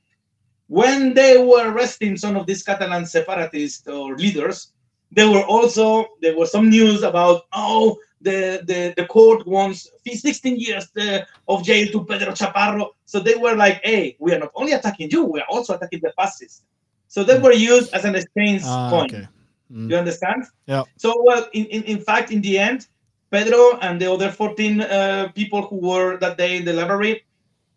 [0.68, 4.72] When they were arresting some of these Catalan separatists or leaders,
[5.10, 10.56] there were also there was some news about oh the, the, the court wants 16
[10.56, 12.90] years uh, of jail to Pedro Chaparro.
[13.04, 16.00] So they were like, hey, we are not only attacking you, we are also attacking
[16.02, 16.62] the fascists.
[17.08, 19.14] So they were used as an exchange ah, point.
[19.14, 19.28] Okay.
[19.70, 19.90] Mm.
[19.90, 20.44] You understand?
[20.66, 20.82] Yeah.
[20.96, 22.88] So, well, in, in, in fact, in the end,
[23.30, 27.24] Pedro and the other 14 uh, people who were that day in the library,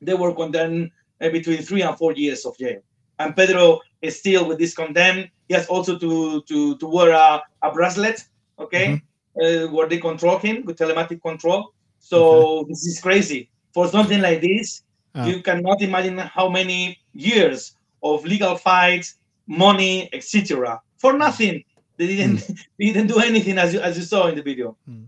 [0.01, 2.79] they were condemned uh, between three and four years of jail.
[3.19, 5.29] And Pedro is still with this condemned.
[5.47, 8.23] He has also to to to wear a, a bracelet,
[8.60, 9.07] okay, mm-hmm
[9.41, 11.73] uh, where they control him with telematic control.
[12.00, 12.69] So okay.
[12.69, 13.50] this is crazy.
[13.73, 14.84] For something like this,
[15.15, 15.26] uh.
[15.26, 19.15] you cannot imagine how many years of legal fights,
[19.47, 20.82] money, etc.
[20.97, 21.63] For nothing.
[21.97, 22.65] They didn't mm.
[22.80, 24.78] they didn't do anything as you as you saw in the video.
[24.89, 25.06] Mm.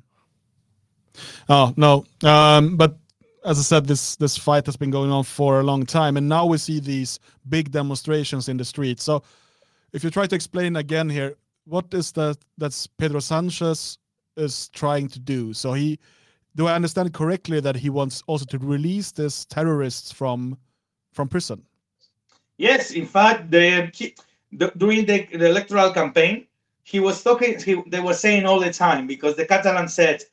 [1.48, 2.98] Oh no, um, but
[3.46, 6.28] as I said, this this fight has been going on for a long time, and
[6.28, 9.04] now we see these big demonstrations in the streets.
[9.04, 9.24] So,
[9.94, 12.38] if you try to explain again here, what is that?
[12.58, 13.98] That's Pedro Sanchez
[14.40, 15.54] is trying to do.
[15.54, 16.00] So he,
[16.56, 20.58] do I understand correctly that he wants also to release these terrorists from
[21.14, 21.64] from prison?
[22.58, 23.92] Yes, in fact, the,
[24.52, 26.46] the during the, the, electoral campaign,
[26.84, 27.60] he was talking.
[27.60, 30.24] He, they were saying all the time because the Catalan said,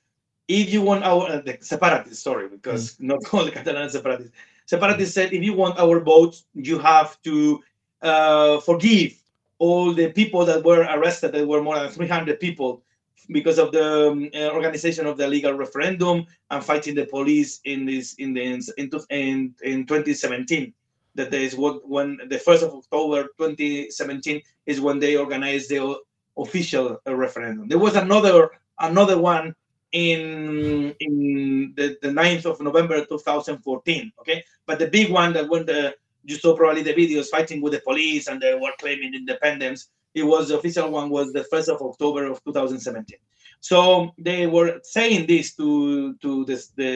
[0.48, 4.32] "If you want our uh, the separatists, sorry, because not all the Catalans separatists.
[4.66, 7.62] Separatists said, if you want our votes, you have to
[8.02, 9.14] uh, forgive
[9.58, 11.32] all the people that were arrested.
[11.32, 12.82] There were more than 300 people
[13.30, 17.84] because of the um, uh, organization of the legal referendum and fighting the police in
[17.86, 20.72] this in the in, in, in 2017
[21.14, 25.96] that is what when the first of october 2017 is when they organized the
[26.38, 27.68] official uh, referendum.
[27.68, 29.54] There was another another one
[29.92, 34.44] in in the, the 9th of november 2014 okay?
[34.66, 37.80] But the big one that when the you saw probably the videos fighting with the
[37.80, 41.82] police and they were claiming independence it was the official one was the 1st of
[41.82, 43.18] October of 2017.
[43.60, 46.90] So they were saying this to to this, the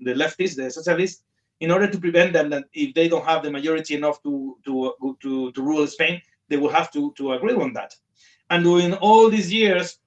[0.00, 1.22] the leftists, the socialists,
[1.60, 4.72] in order to prevent them that if they don't have the majority enough to to
[5.22, 7.94] to, to rule Spain, they will have to to agree on that.
[8.48, 9.98] And during all these years,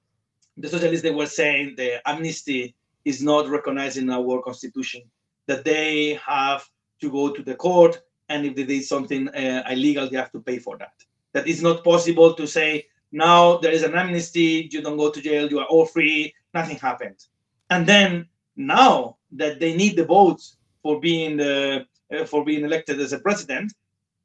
[0.56, 2.74] the socialists they were saying the amnesty
[3.04, 5.02] is not recognized in our constitution,
[5.46, 6.68] that they have
[7.00, 10.40] to go to the court, and if they did something uh, illegal, they have to
[10.40, 11.05] pay for that
[11.36, 15.20] that it's not possible to say now there is an amnesty, you don't go to
[15.20, 17.20] jail, you are all free, nothing happened.
[17.68, 22.96] And then now that they need the votes for being the uh, for being elected
[23.00, 23.68] as a president,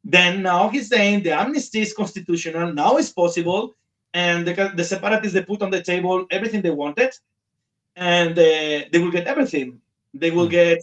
[0.05, 3.75] then now he's saying the amnesty is constitutional, now it's possible,
[4.13, 7.11] and the, the separatists they put on the table everything they wanted,
[7.97, 9.81] and uh, they will get everything.
[10.13, 10.59] They will hmm.
[10.61, 10.79] get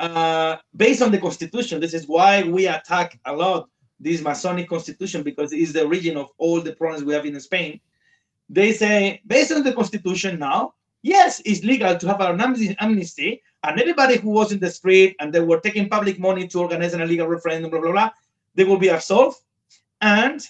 [0.00, 1.80] uh, based on the constitution.
[1.80, 3.70] This is why we attack a lot
[4.02, 7.38] this Masonic constitution because it is the origin of all the problems we have in
[7.40, 7.80] Spain.
[8.48, 12.40] They say, based on the constitution now, yes, it's legal to have an
[12.80, 16.58] amnesty, and everybody who was in the street and they were taking public money to
[16.58, 18.10] organize an illegal referendum, blah, blah, blah,
[18.54, 19.38] they will be absolved.
[20.00, 20.44] And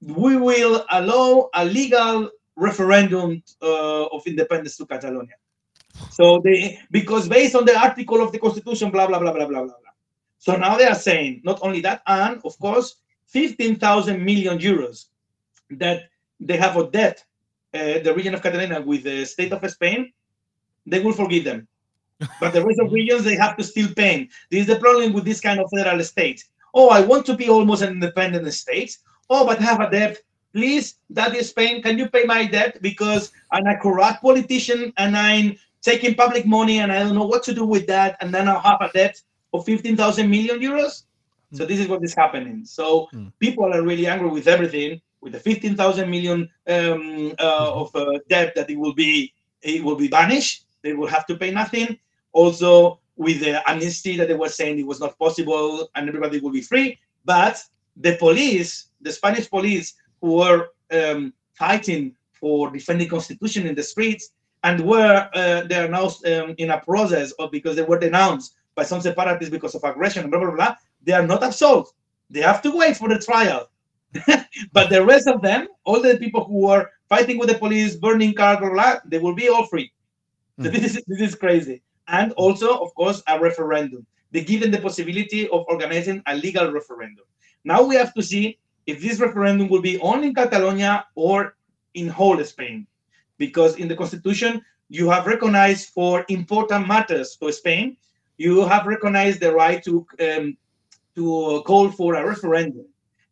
[0.00, 5.36] we will allow a legal referendum uh, of independence to Catalonia.
[6.10, 9.62] So they, because based on the article of the constitution, blah, blah, blah, blah, blah,
[9.62, 9.74] blah.
[10.42, 12.96] So now they are saying not only that, and of course,
[13.28, 15.06] 15,000 million euros
[15.70, 16.08] that
[16.40, 17.24] they have a debt,
[17.72, 20.12] uh, the region of Catalonia with the state of Spain,
[20.84, 21.68] they will forgive them.
[22.40, 24.28] But the rest of regions, they have to still pay.
[24.50, 26.42] This is the problem with this kind of federal state.
[26.74, 28.98] Oh, I want to be almost an independent state.
[29.30, 30.18] Oh, but I have a debt.
[30.52, 31.82] Please, that is Spain.
[31.84, 32.82] Can you pay my debt?
[32.82, 37.44] Because I'm a corrupt politician and I'm taking public money and I don't know what
[37.44, 38.16] to do with that.
[38.20, 39.22] And then I'll have a debt
[39.52, 41.04] of 15,000 million euros.
[41.54, 42.64] So this is what is happening.
[42.64, 43.30] So mm.
[43.38, 48.54] people are really angry with everything, with the 15,000 million um, uh, of uh, debt
[48.56, 50.64] that it will be it will be vanished.
[50.82, 51.98] They will have to pay nothing.
[52.32, 56.50] Also with the amnesty that they were saying it was not possible and everybody will
[56.50, 56.98] be free.
[57.24, 57.62] But
[57.96, 64.32] the police, the Spanish police, who were um, fighting for defending constitution in the streets
[64.64, 68.54] and were uh, they are now um, in a process of because they were denounced
[68.74, 71.92] by some separatists because of aggression, blah, blah, blah, they are not absolved.
[72.30, 73.68] They have to wait for the trial.
[74.72, 78.34] but the rest of them, all the people who are fighting with the police, burning
[78.34, 79.90] cars, blah, blah, they will be all free.
[80.58, 80.64] Mm.
[80.64, 81.82] So this is, this is crazy.
[82.08, 84.06] And also, of course, a referendum.
[84.32, 87.24] They give them the possibility of organizing a legal referendum.
[87.64, 91.54] Now we have to see if this referendum will be only in Catalonia or
[91.94, 92.86] in whole Spain.
[93.38, 97.96] Because in the constitution, you have recognized for important matters to Spain,
[98.36, 100.56] you have recognized the right to um,
[101.14, 102.86] to call for a referendum,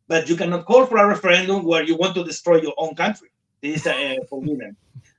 [0.09, 3.31] but you cannot call for a referendum where you want to destroy your own country.
[3.63, 4.77] This is uh, forbidden.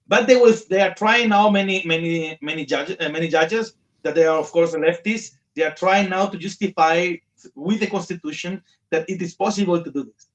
[0.08, 0.56] But they will.
[0.70, 1.50] They are trying now.
[1.50, 2.98] Many, many, many judges.
[3.00, 5.32] Uh, many judges that they are, of course, leftists.
[5.56, 7.14] They are trying now to justify
[7.56, 10.28] with the constitution that it is possible to do this.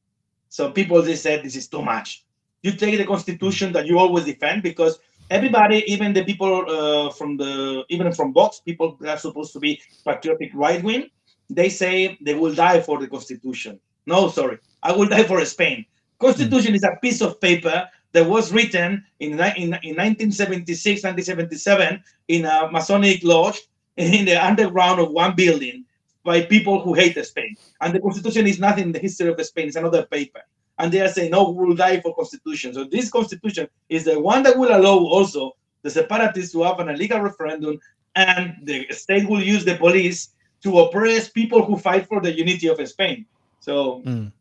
[0.49, 2.25] So people they said this is too much.
[2.63, 4.99] You take the constitution that you always defend because
[5.31, 9.59] everybody, even the people uh, from the even from Vox, people that are supposed to
[9.59, 11.09] be patriotic right wing,
[11.51, 13.81] they say they will die for the constitution.
[14.07, 15.85] No, sorry, I will die for Spain.
[16.19, 16.77] Constitution mm.
[16.77, 22.71] is a piece of paper that was written in, in, in 1976, 1977 in a
[22.71, 23.61] Masonic lodge
[23.97, 25.85] in the underground of one building
[26.25, 27.55] by people who hate Spain.
[27.81, 30.41] And the constitution is nothing in the history of Spain, it's another paper
[30.79, 32.75] and they are saying, no, we will die for constitution.
[32.75, 36.89] So this constitution is the one that will allow also the separatists to have an
[36.89, 37.79] illegal referendum,
[38.15, 40.31] and the state will use the police
[40.63, 43.27] to oppress people who fight for the unity of Spain.
[43.61, 44.03] So.
[44.05, 44.33] Mm.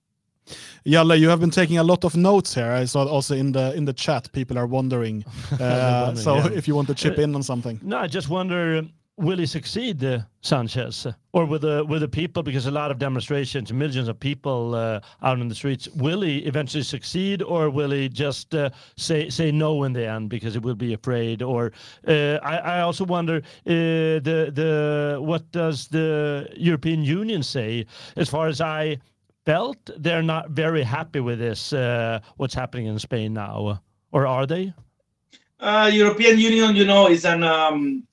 [0.85, 2.71] Jalle, you have been taking a lot of notes here.
[2.71, 5.25] I saw also in the in the chat people are wondering.
[5.59, 6.49] Uh, so yeah.
[6.53, 7.79] if you want to chip in on something.
[7.81, 8.83] No, I just wonder
[9.17, 12.43] will he succeed, uh, Sanchez, or with the with the people?
[12.43, 15.87] Because a lot of demonstrations, millions of people uh, out in the streets.
[15.89, 20.29] Will he eventually succeed, or will he just uh, say say no in the end
[20.29, 21.41] because he will be afraid?
[21.41, 21.71] Or
[22.07, 27.85] uh, I, I also wonder uh, the the what does the European Union say?
[28.15, 28.97] As far as I
[29.45, 31.73] felt, they're not very happy with this.
[31.73, 33.81] Uh, what's happening in Spain now,
[34.11, 34.73] or are they?
[35.61, 38.03] European Union, you know, is an um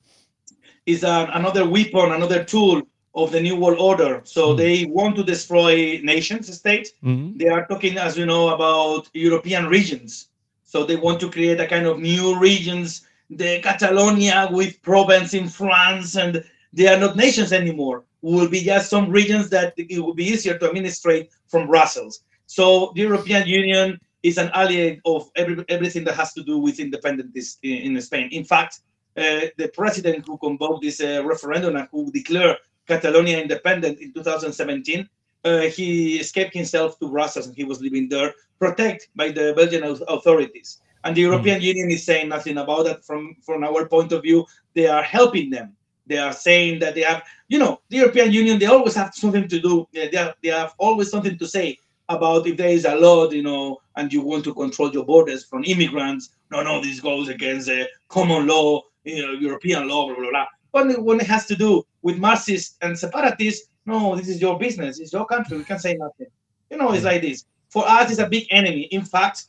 [0.86, 2.82] is an, another weapon, another tool
[3.14, 4.22] of the new world order.
[4.24, 4.56] So mm.
[4.56, 6.92] they want to destroy nations, states.
[7.04, 7.36] Mm-hmm.
[7.38, 10.28] They are talking, as you know, about European regions.
[10.64, 15.48] So they want to create a kind of new regions, the Catalonia with province in
[15.48, 18.04] France, and they are not nations anymore.
[18.22, 22.24] Will be just some regions that it will be easier to administrate from Brussels.
[22.46, 26.80] So the European Union is an ally of every, everything that has to do with
[26.80, 28.28] independence in, in Spain.
[28.30, 28.80] In fact,
[29.14, 32.56] the president who convoked this uh, referendum and who declared
[32.86, 35.08] Catalonia independent in 2017,
[35.44, 39.82] uh, he escaped himself to Brussels and he was living there, protected by the Belgian
[40.08, 40.80] authorities.
[41.04, 41.64] And the European mm.
[41.64, 43.04] Union is saying nothing about that.
[43.04, 45.76] From from our point of view, they are helping them.
[46.06, 48.58] They are saying that they have, you know, the European Union.
[48.58, 49.88] They always have something to do.
[49.92, 53.42] They have, they have always something to say about if there is a law, you
[53.42, 56.30] know, and you want to control your borders from immigrants.
[56.50, 60.46] No, no, this goes against the common law you know, European law, blah, blah, blah.
[60.72, 65.00] But when it has to do with Marxists and separatists, no, this is your business.
[65.00, 65.58] It's your country.
[65.58, 66.28] We can't say nothing.
[66.70, 67.44] You know, it's like this.
[67.68, 68.82] For us, it's a big enemy.
[68.92, 69.44] In fact,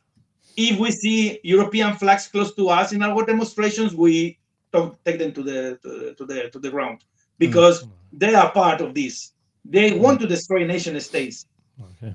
[0.57, 4.37] if we see European flags close to us in our demonstrations, we
[4.71, 7.03] don't take them to the to, to the to the ground
[7.37, 8.17] because mm-hmm.
[8.17, 9.31] they are part of this.
[9.65, 11.45] They want to destroy nation states.
[11.81, 12.13] Okay.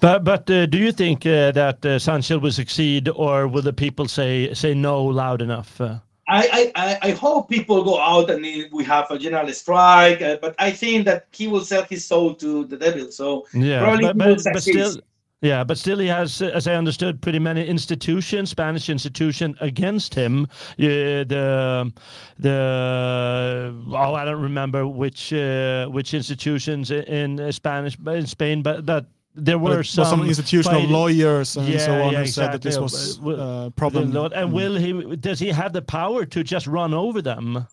[0.00, 3.72] But but uh, do you think uh, that uh, Sanchez will succeed, or will the
[3.72, 5.80] people say say no loud enough?
[5.80, 5.98] Uh?
[6.30, 10.54] I, I, I hope people go out and we have a general strike, uh, but
[10.58, 13.10] I think that he will sell his soul to the devil.
[13.10, 14.94] So yeah, but, but, but still,
[15.42, 20.46] yeah, but still he has, as I understood, pretty many institutions, Spanish institution against him.
[20.76, 21.92] Yeah, the
[22.38, 29.06] the oh, I don't remember which uh, which institutions in Spanish in Spain, but that
[29.34, 30.92] there were some, some, institutional fighting.
[30.92, 32.30] lawyers and yeah, so on yeah, who exactly.
[32.30, 34.04] said that this was a uh, problem.
[34.04, 34.52] And mm.
[34.52, 35.16] will he?
[35.16, 37.66] Does he have the power to just run over them?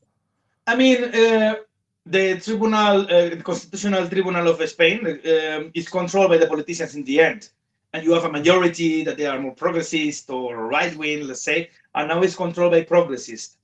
[0.67, 1.55] I mean, uh,
[2.05, 7.03] the tribunal, uh, the constitutional tribunal of Spain, um, is controlled by the politicians in
[7.03, 7.49] the end,
[7.93, 11.69] and you have a majority that they are more progressist or right wing, let's say,
[11.95, 13.57] and now it's controlled by progressists.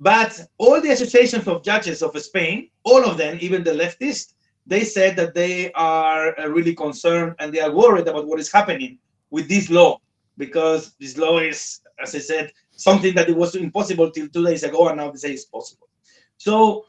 [0.00, 4.34] But all the associations of judges of Spain, all of them, even the leftists,
[4.68, 8.52] they said that they are uh, really concerned and they are worried about what is
[8.52, 8.98] happening
[9.30, 9.98] with this law
[10.36, 14.62] because this law is, as I said, something that it was impossible till two days
[14.62, 15.88] ago, and now they say it's possible.
[16.36, 16.84] So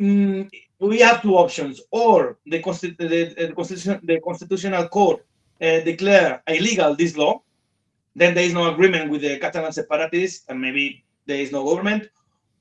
[0.00, 0.48] mm,
[0.80, 2.58] we have two options: or the,
[2.98, 5.26] the, the, Constitution, the Constitutional Court
[5.60, 7.42] uh, declare illegal this law,
[8.14, 12.08] then there is no agreement with the Catalan separatists, and maybe there is no government,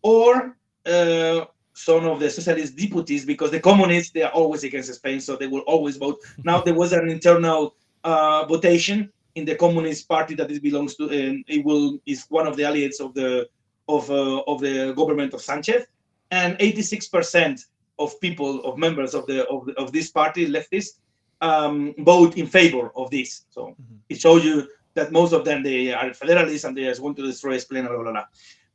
[0.01, 1.45] or uh,
[1.77, 5.45] some of the socialist deputies because the communists they are always against Spain, so they
[5.45, 6.19] will always vote.
[6.43, 11.07] Now there was an internal uh, votation in the Communist Party that it belongs to,
[11.09, 13.47] and it will is one of the allies of the
[13.87, 15.85] of uh, of the government of Sanchez,
[16.31, 17.63] and 86%
[17.99, 20.97] of people of members of the of, of this party leftist
[21.41, 23.45] um, vote in favor of this.
[23.51, 23.97] So mm-hmm.
[24.09, 27.23] it shows you that most of them they are federalists and they just want to
[27.23, 28.25] destroy Spain, blah, blah, blah.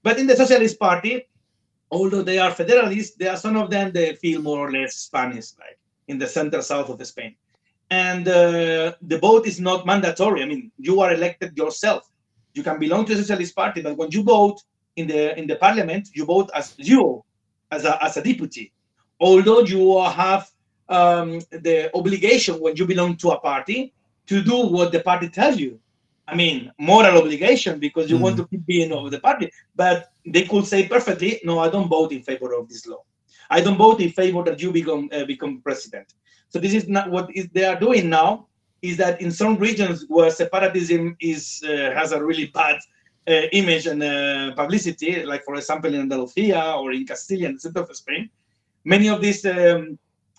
[0.04, 1.26] But in the Socialist Party,
[1.92, 5.48] although they are federalists, there are some of them they feel more or less Spanish,
[5.60, 5.78] like
[6.08, 7.34] in the center south of Spain.
[7.90, 10.42] And uh, the vote is not mandatory.
[10.42, 12.10] I mean, you are elected yourself.
[12.54, 14.58] You can belong to a Socialist Party, but when you vote
[14.96, 17.22] in the in the parliament, you vote as you,
[17.70, 18.72] as a as a deputy.
[19.20, 19.84] Although you
[20.22, 20.50] have
[20.88, 23.92] um, the obligation when you belong to a party
[24.26, 25.78] to do what the party tells you.
[26.32, 28.22] I mean, moral obligation because you mm.
[28.22, 29.50] want to keep being of the party.
[29.76, 33.02] But they could say perfectly, no, I don't vote in favor of this law.
[33.50, 36.14] I don't vote in favor that you become uh, become president.
[36.48, 38.30] So this is not what is, they are doing now.
[38.80, 42.78] Is that in some regions where separatism is uh, has a really bad
[43.28, 47.60] uh, image and uh, publicity, like for example in Andalusia or in Castilla in the
[47.60, 48.30] center of Spain,
[48.84, 49.98] many of these um,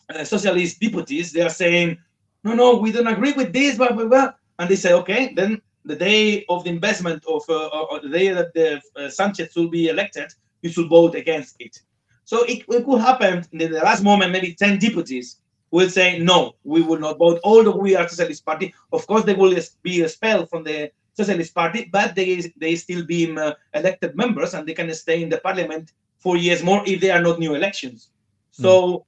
[0.09, 1.97] uh, socialist deputies they are saying,
[2.43, 5.61] no, no, we don't agree with this, blah blah blah, and they say, okay, then
[5.85, 9.69] the day of the investment of uh, uh, the day that the uh, Sanchez will
[9.69, 11.79] be elected, you should vote against it.
[12.25, 15.37] So it, it could happen in the last moment, maybe 10 deputies
[15.71, 18.73] will say, no, we will not vote, although we are Socialist Party.
[18.91, 23.35] Of course, they will be expelled from the Socialist Party, but they, they still be
[23.35, 27.15] uh, elected members and they can stay in the parliament four years more if there
[27.15, 28.09] are not new elections.
[28.51, 29.05] So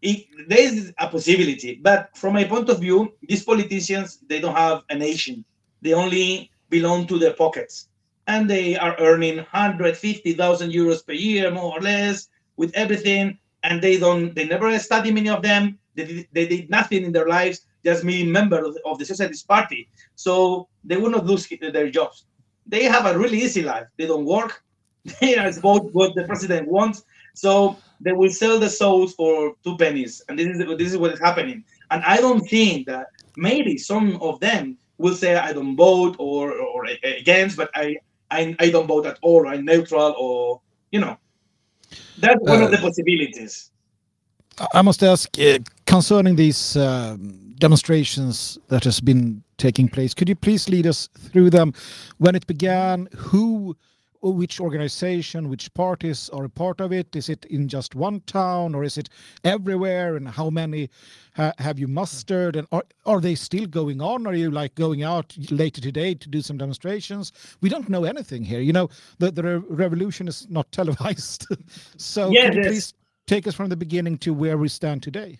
[0.00, 1.80] it, there is a possibility.
[1.82, 5.44] But from my point of view, these politicians they don't have a nation.
[5.84, 7.88] They only belong to their pockets,
[8.26, 13.38] and they are earning 150,000 euros per year, more or less, with everything.
[13.62, 14.34] And they don't.
[14.34, 15.12] They never study.
[15.12, 15.78] Many of them.
[15.94, 17.66] They did, they did nothing in their lives.
[17.84, 19.88] Just being member of the, of the Socialist Party.
[20.16, 22.24] So they will not lose their jobs.
[22.66, 23.86] They have a really easy life.
[23.98, 24.62] They don't work.
[25.20, 27.04] They are vote what the president wants.
[27.34, 31.12] So they will sell the souls for two pennies, and this is this is what
[31.12, 31.64] is happening.
[31.90, 33.06] And I don't think that
[33.36, 37.96] maybe some of them will say I don't vote or or against, but I
[38.30, 39.46] I, I don't vote at all.
[39.46, 41.16] I'm neutral, or you know,
[42.18, 43.70] that's one of the possibilities.
[44.72, 50.14] I must ask uh, concerning these um, demonstrations that has been taking place.
[50.14, 51.72] Could you please lead us through them?
[52.18, 53.76] When it began, who,
[54.32, 57.14] which organization, which parties are a part of it?
[57.14, 59.08] Is it in just one town or is it
[59.44, 60.16] everywhere?
[60.16, 60.90] And how many
[61.36, 62.56] ha have you mustered?
[62.56, 64.26] And are are they still going on?
[64.26, 67.32] Are you like going out later today to do some demonstrations?
[67.60, 68.60] We don't know anything here.
[68.60, 71.46] You know, the the re revolution is not televised.
[71.96, 72.94] so Yeah, please
[73.26, 75.38] take us from the beginning to where we stand today?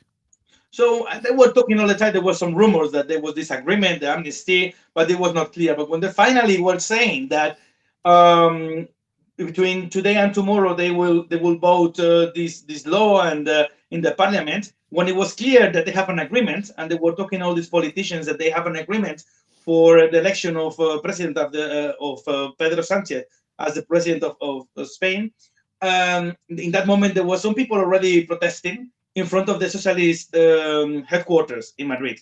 [0.71, 2.13] So they were talking all the time.
[2.13, 5.53] There were some rumors that there was this agreement, the amnesty, but it was not
[5.53, 5.77] clear.
[5.77, 7.59] But when they finally were saying that
[8.05, 8.89] um,
[9.37, 13.67] between today and tomorrow they will they will vote uh, this this law and uh,
[13.95, 17.15] in the parliament, when it was clear that they have an agreement, and they were
[17.15, 19.25] talking all these politicians that they have an agreement
[19.65, 23.25] for the election of uh, president of the uh, of uh, Pedro Sanchez
[23.59, 25.33] as the president of, of, Spain.
[25.81, 30.35] Um, in that moment, there were some people already protesting in front of the socialist
[30.37, 32.19] um, headquarters in Madrid.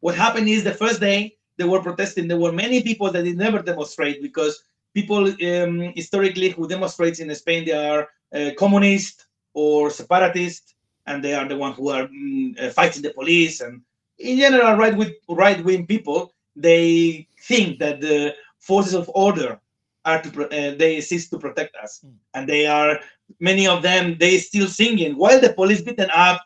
[0.00, 3.36] What happened is the first day they were protesting, there were many people that did
[3.36, 4.64] never demonstrate because
[4.94, 10.74] people um, historically who demonstrate in Spain they are uh, communist or separatist,
[11.06, 13.60] and they are the ones who are mm, uh, fighting the police.
[13.60, 13.82] And
[14.18, 19.60] in general, right with right wing people, they think that the forces of order
[20.04, 22.98] are to pro- uh, they exist to protect us, and they are
[23.40, 26.42] many of them they still singing while the police beaten up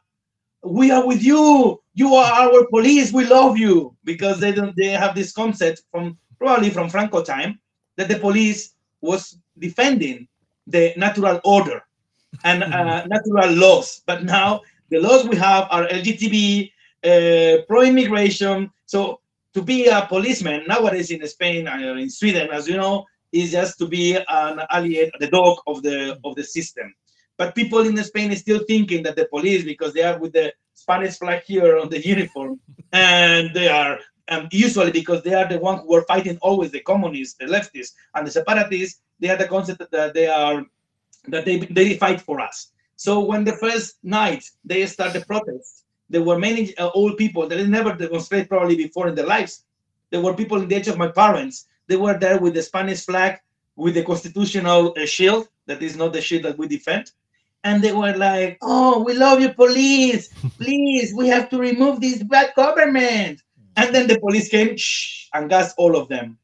[0.65, 1.81] we are with you.
[1.95, 3.13] You are our police.
[3.13, 3.97] We love you.
[4.05, 7.59] Because they don't they have this concept from probably from franco time
[7.97, 10.29] that the police was defending
[10.67, 11.83] the natural order
[12.45, 14.03] and uh, natural laws.
[14.07, 16.71] But now the laws we have are lgtb
[17.05, 18.71] uh, pro-immigration.
[18.87, 19.21] So
[19.55, 23.79] to be a policeman nowadays in spain and in sweden as you know is just
[23.79, 26.95] to be an allied, the dog of the of the system.
[27.37, 30.53] But people in Spain is still thinking that the police, because they are with the
[30.75, 32.61] Spanish flag here on the uniform,
[32.93, 33.99] and they are
[34.29, 37.93] um, usually because they are the ones who are fighting always the communists, the leftists,
[38.15, 39.01] and the separatists.
[39.21, 40.65] They are the concept that they are
[41.29, 42.73] that they they fight for us.
[42.97, 47.47] So when the first night they start the protest, there were many uh, old people
[47.49, 49.65] that never demonstrated probably before in their lives.
[50.11, 53.05] There were people in the age of my parents they were there with the Spanish
[53.05, 53.39] flag,
[53.77, 57.13] with the constitutional uh, shield that is not the shield that we defend.
[57.65, 60.29] And they were like, "Oh, we love you, police!
[60.59, 63.43] Please, we have to remove this bad government."
[63.77, 66.39] And then the police came shh, and gassed all of them.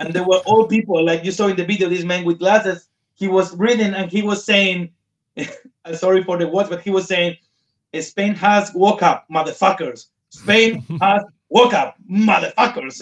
[0.00, 1.88] And they were all people, like you saw in the video.
[1.88, 4.90] This man with glasses, he was reading and he was saying,
[5.84, 7.36] I'm "Sorry for the words, but he was saying,
[8.00, 10.06] Spain has woke up, motherfuckers.
[10.30, 12.96] Spain has woke up, motherfuckers."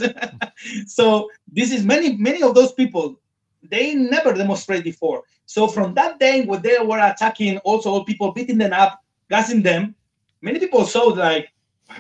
[0.87, 3.21] so this is many many of those people
[3.63, 8.33] they never demonstrated before so from that day when they were attacking also all people
[8.33, 9.95] beating them up gassing them
[10.41, 11.53] many people saw like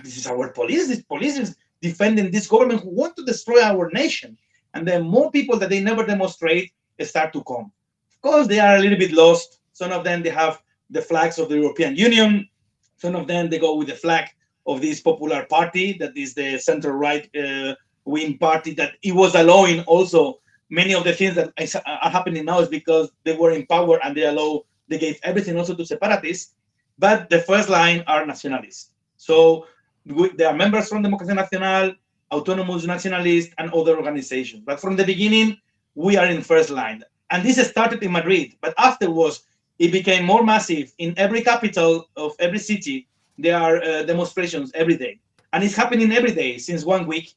[0.03, 3.91] this is our police this police is defending this government who want to destroy our
[3.91, 4.37] nation.
[4.74, 6.72] And then more people that they never demonstrate
[7.05, 7.70] start to come.
[8.14, 9.61] Of course they are a little bit lost.
[9.72, 12.49] Some of them they have the flags of the european union.
[12.97, 14.29] Some of them they go with the flag
[14.66, 17.74] of this popular party that is the center right uh,
[18.05, 20.41] wing party that it was allowing also.
[20.68, 24.01] Many of the things that is, are happening now is because they were in power
[24.03, 26.55] and they allow they gave everything also to separatists.
[26.99, 28.91] But the first line are nationalists.
[29.16, 29.66] So
[30.07, 31.94] they are members from democracia nacional
[32.32, 34.62] autonomous Nationalists, and other organizations.
[34.64, 35.59] But from the beginning
[35.94, 37.02] we are in first line.
[37.30, 39.44] And this started in madrid but afterwards
[39.78, 40.92] it became more massive.
[40.98, 43.07] In every capital of every city
[43.38, 45.20] there are uh, demonstrations every day.
[45.52, 47.34] And it's happening every day since one week.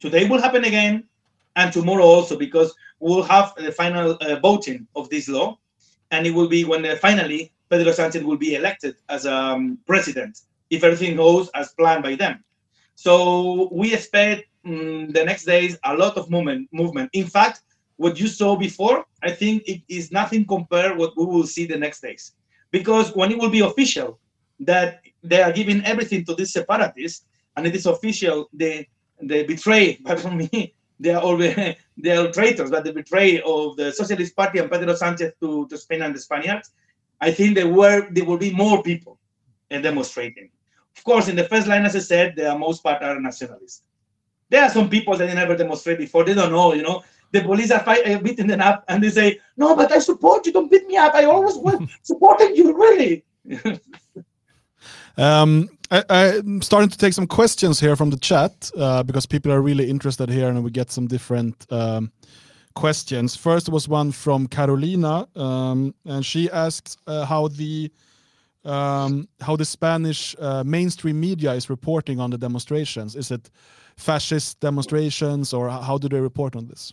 [0.00, 1.04] Today will happen again
[1.56, 5.58] and tomorrow also because we'll have the final uh, voting of this law.
[6.10, 10.40] And it will be when uh, finally pedro sanchez will be elected as um, president
[10.70, 12.42] if everything goes as planned by them
[12.94, 17.62] so we expect mm, the next days a lot of movement movement in fact
[18.00, 21.76] what you saw before, I think it is nothing compared what we will see the
[21.76, 22.32] next days.
[22.70, 24.18] Because when it will be official
[24.60, 28.88] that they are giving everything to these separatists, and it is official, they
[29.20, 29.84] they betray,
[30.22, 31.36] for me, they are all
[32.04, 35.76] they are traitors, but the betray of the Socialist Party and Pedro Sanchez to, to
[35.76, 36.70] Spain and the Spaniards,
[37.20, 39.18] I think there were there will be more people
[39.68, 40.48] demonstrating.
[41.00, 43.84] Of course, in the first line, as I said, the most part are nationalists.
[44.50, 46.24] There are some people that they never demonstrate before.
[46.24, 47.02] They don't know, you know.
[47.32, 50.44] The police are fight, uh, beating them up, and they say, "No, but I support
[50.44, 50.52] you.
[50.52, 51.14] Don't beat me up.
[51.14, 51.56] I always
[52.02, 53.24] supported you, really."
[55.16, 59.52] Um, I, I'm starting to take some questions here from the chat uh, because people
[59.52, 62.10] are really interested here, and we get some different um,
[62.74, 63.36] questions.
[63.36, 67.90] First was one from Carolina, um, and she asked uh, how the
[68.64, 73.16] um, how the Spanish uh, mainstream media is reporting on the demonstrations.
[73.16, 73.50] Is it
[73.96, 76.92] fascist demonstrations, or how do they report on this?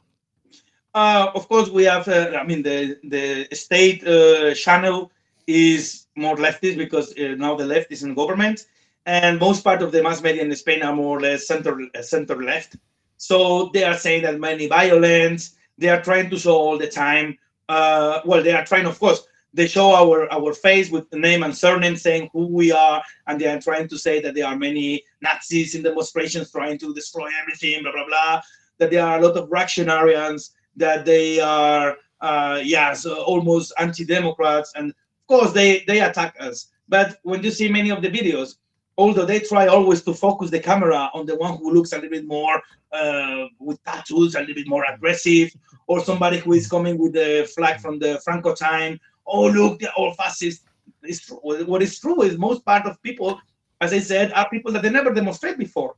[0.93, 2.07] Uh, of course, we have.
[2.07, 5.11] Uh, I mean, the the state uh, channel
[5.45, 8.65] is more leftist because uh, now the left is in government,
[9.05, 12.41] and most part of the mass media in Spain are more or less center center
[12.41, 12.77] left.
[13.17, 15.55] So they are saying that many violence.
[15.77, 17.37] They are trying to show all the time.
[17.69, 19.27] Well, they are trying, of course.
[19.53, 23.39] They show our our face with the name and surname, saying who we are, and
[23.39, 27.29] they are trying to say that there are many Nazis in demonstrations trying to destroy
[27.41, 28.41] everything, blah blah blah.
[28.79, 34.89] That there are a lot of reactionaries, that they are, uh, yes, almost anti-democrats, and
[34.89, 38.55] of course they they attack us but when you see many of the videos
[38.97, 42.09] although they try always to focus the camera on the one who looks a little
[42.09, 45.53] bit more uh, with tattoos a little bit more aggressive
[45.87, 49.97] or somebody who is coming with the flag from the franco time oh look they're
[49.97, 50.63] all fascist
[51.03, 51.39] it's true.
[51.43, 53.39] what is true is most part of people
[53.81, 55.95] as i said are people that they never demonstrate before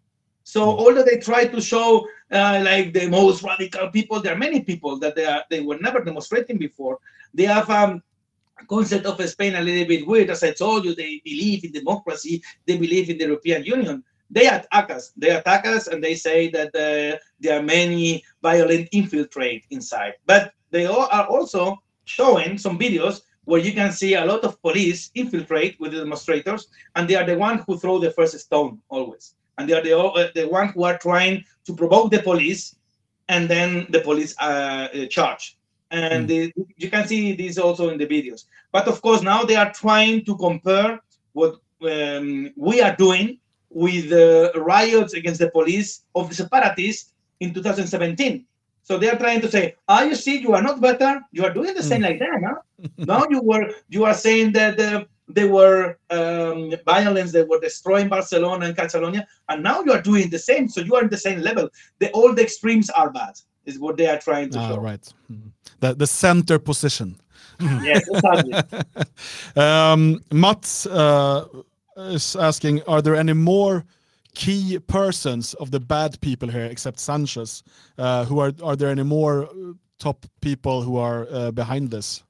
[0.50, 4.62] so although they try to show uh, like the most radical people, there are many
[4.62, 6.98] people that they are they were never demonstrating before.
[7.36, 8.02] They have um,
[8.68, 10.32] concept of Spain a little bit weird.
[10.32, 14.04] As I told you, they believe in democracy, they believe in the European Union.
[14.32, 15.12] They attack us.
[15.16, 20.14] They attack us, and they say that uh, there are many violent infiltrate inside.
[20.26, 21.78] But they all are also
[22.10, 26.68] showing some videos where you can see a lot of police infiltrate with the demonstrators,
[26.96, 29.98] and they are the one who throw the first stone always, and they are the
[29.98, 32.76] uh, the one who are trying to provoke the police,
[33.28, 35.60] and then the police uh, charge
[35.92, 36.28] and mm.
[36.28, 38.46] they, you can see this also in the videos.
[38.72, 41.00] But of course, now they are trying to compare
[41.34, 43.40] what um, we are doing
[43.70, 48.46] with the riots against the police of the separatists in 2017.
[48.90, 51.22] So they are trying to say, "Ah, you see, you are not better.
[51.32, 52.08] You are doing the same mm.
[52.08, 52.60] like them, huh?
[53.14, 58.10] now you were you are saying that uh, they were um, violence, they were destroying
[58.10, 60.68] Barcelona and Catalonia, and now you are doing the same.
[60.68, 61.70] So you are in the same level.
[62.00, 64.80] The all the extremes are bad is what they are trying to ah, show.
[64.80, 65.06] Right.
[65.82, 67.16] The, the center position.
[67.90, 68.54] yes, exactly.
[69.56, 71.46] um, Mats uh,
[72.18, 73.86] is asking, are there any more
[74.36, 77.64] key persons of the bad people here except Sanchez?
[77.98, 82.24] Uh, who are are there any more uh, top people who are uh, behind this?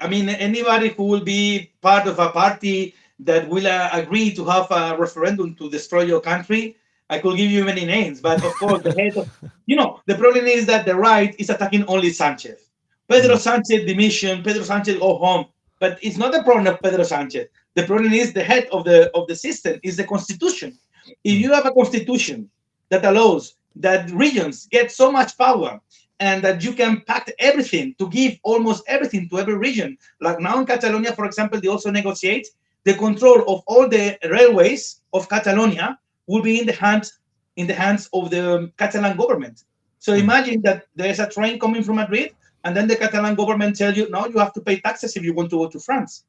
[0.00, 4.44] I mean, anybody who will be part of a party that will uh, agree to
[4.44, 6.76] have a referendum to destroy your country
[7.08, 9.30] I could give you many names, but of course, the head of,
[9.66, 12.70] you know, the problem is that the right is attacking only Sanchez.
[13.08, 13.38] Pedro mm.
[13.38, 15.46] Sanchez demission, Pedro Sanchez go home.
[15.78, 17.48] But it's not the problem of Pedro Sanchez.
[17.76, 20.78] The problem is the head of the of the system is the constitution.
[21.22, 21.40] If mm.
[21.40, 22.50] you have a constitution
[22.88, 25.78] that allows that regions get so much power
[26.18, 30.58] and that you can pack everything to give almost everything to every region, like now
[30.58, 32.48] in Catalonia, for example, they also negotiate
[32.84, 37.18] the control of all the railways of Catalonia will be in the hands
[37.56, 39.64] in the hands of the Catalan government.
[39.98, 40.20] So mm.
[40.20, 42.30] imagine that there's a train coming from Madrid,
[42.64, 45.34] and then the Catalan government tells you, no, you have to pay taxes if you
[45.34, 46.24] want to go to France.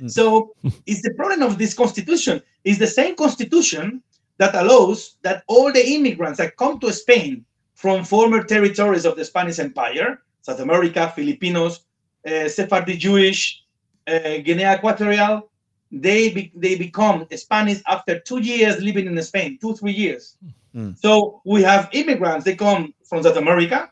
[0.00, 0.10] Mm.
[0.10, 0.54] So
[0.86, 2.42] it's the problem of this constitution.
[2.64, 4.02] It's the same constitution
[4.38, 7.44] that allows that all the immigrants that come to Spain
[7.74, 11.80] from former territories of the Spanish Empire, South America, Filipinos,
[12.26, 13.64] uh, Sephardi Jewish,
[14.06, 15.50] uh, Guinea Equatorial,
[15.90, 20.36] they be, they become Spanish after two years living in Spain, two three years.
[20.74, 20.98] Mm.
[20.98, 22.44] So we have immigrants.
[22.44, 23.90] They come from South America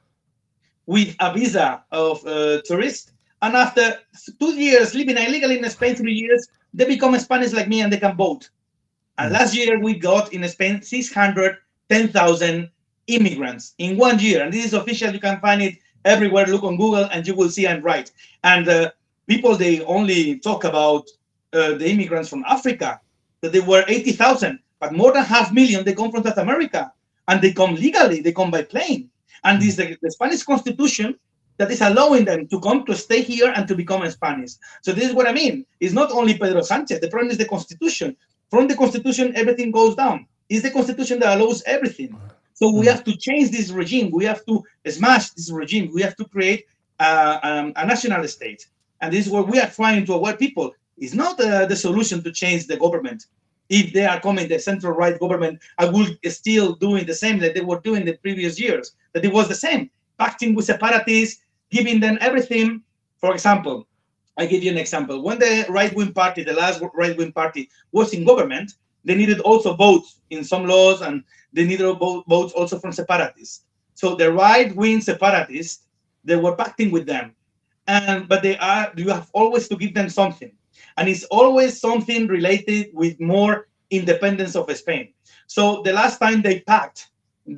[0.86, 3.12] with a visa of uh, tourist,
[3.46, 3.98] and after
[4.40, 7.98] two years living illegally in Spain, three years, they become Spanish like me and they
[7.98, 8.50] can vote.
[9.18, 9.38] And mm.
[9.38, 11.56] last year we got in Spain six hundred
[11.88, 12.70] ten thousand
[13.06, 15.12] immigrants in one year, and this is official.
[15.12, 16.46] You can find it everywhere.
[16.46, 18.10] Look on Google, and you will see I'm right.
[18.42, 18.90] And uh,
[19.28, 21.04] people they only talk about
[21.52, 23.00] uh, the immigrants from Africa,
[23.42, 26.92] that they were 80,000, but more than half million, they come from South America
[27.28, 29.08] and they come legally, they come by plane.
[29.44, 31.16] And this the, the Spanish constitution
[31.58, 34.52] that is allowing them to come to stay here and to become Spanish.
[34.82, 35.64] So this is what I mean.
[35.80, 37.00] It's not only Pedro Sanchez.
[37.00, 38.16] The problem is the constitution.
[38.50, 40.26] From the constitution, everything goes down.
[40.48, 42.18] It's the constitution that allows everything.
[42.54, 44.10] So we have to change this regime.
[44.10, 45.90] We have to smash this regime.
[45.92, 46.66] We have to create
[47.00, 48.66] uh, um, a national state.
[49.00, 50.72] And this is what we are trying to avoid people.
[50.96, 53.26] It's not uh, the solution to change the government.
[53.68, 57.54] If they are coming, the central right government, I will still doing the same that
[57.54, 58.94] they were doing the previous years.
[59.12, 61.42] That it was the same, acting with separatists,
[61.76, 62.68] giving them everything.
[63.22, 63.86] For example,
[64.40, 65.16] I give you an example.
[65.26, 67.62] When the right-wing party, the last right-wing party,
[67.92, 68.68] was in government,
[69.04, 71.22] they needed also votes in some laws, and
[71.52, 71.86] they needed
[72.34, 73.64] votes also from separatists.
[73.94, 75.84] So the right-wing separatists,
[76.24, 77.26] they were pacting with them,
[77.86, 80.52] and but they are you have always to give them something,
[80.96, 85.04] and it's always something related with more independence of Spain.
[85.46, 87.08] So the last time they packed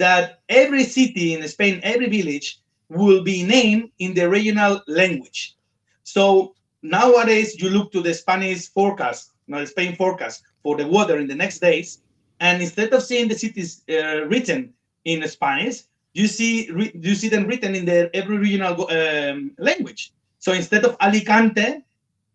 [0.04, 5.56] that every city in Spain, every village will be named in the regional language.
[6.04, 11.18] So nowadays you look to the Spanish forecast, not the Spain forecast for the weather
[11.18, 12.00] in the next days,
[12.40, 14.72] and instead of seeing the cities uh, written
[15.04, 15.82] in Spanish,
[16.14, 20.12] you see you see them written in their every regional um, language.
[20.38, 21.82] So instead of Alicante,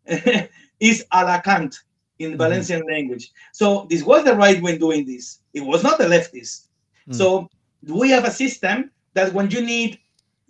[0.79, 1.79] is Alacant
[2.19, 2.43] in the mm-hmm.
[2.43, 2.91] Valencian mm-hmm.
[2.91, 3.31] language.
[3.53, 5.39] So this was the right when doing this.
[5.53, 6.67] It was not the leftists.
[7.09, 7.15] Mm.
[7.15, 7.49] So
[7.87, 9.99] we have a system that when you need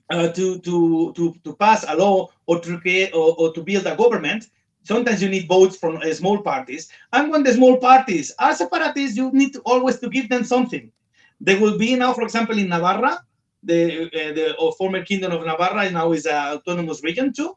[0.09, 3.85] uh, to, to, to, to pass a law or to create or, or to build
[3.85, 4.47] a government,
[4.83, 6.89] sometimes you need votes from uh, small parties.
[7.11, 10.91] And when the small parties are separatists, you need to always to give them something.
[11.39, 13.23] There will be now, for example, in Navarra,
[13.63, 17.55] the, uh, the former kingdom of Navarra now is an autonomous region too,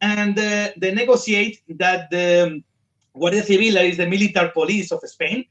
[0.00, 2.64] and uh, they negotiate that the um,
[3.18, 5.44] Guardia Civil, is the military police of Spain,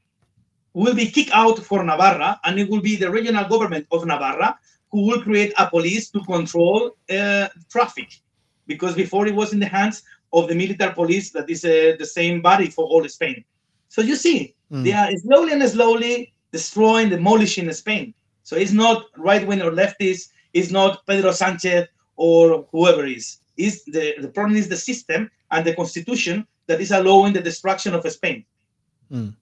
[0.74, 4.58] will be kicked out for Navarra, and it will be the regional government of Navarra
[4.92, 8.20] who will create a police to control uh, traffic,
[8.66, 12.06] because before it was in the hands of the military police that is uh, the
[12.06, 13.44] same body for all Spain.
[13.88, 14.84] So you see, mm.
[14.84, 18.14] they are slowly and slowly destroying, demolishing Spain.
[18.42, 23.38] So it's not right wing or leftist, it's not Pedro Sanchez or whoever is.
[23.56, 27.94] Is the, the problem is the system and the constitution that is allowing the destruction
[27.94, 28.44] of Spain.
[29.12, 29.34] Mm.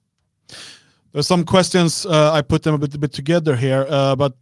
[1.13, 2.07] There's some questions.
[2.07, 4.35] Uh, I put them a bit, a bit together here, uh, but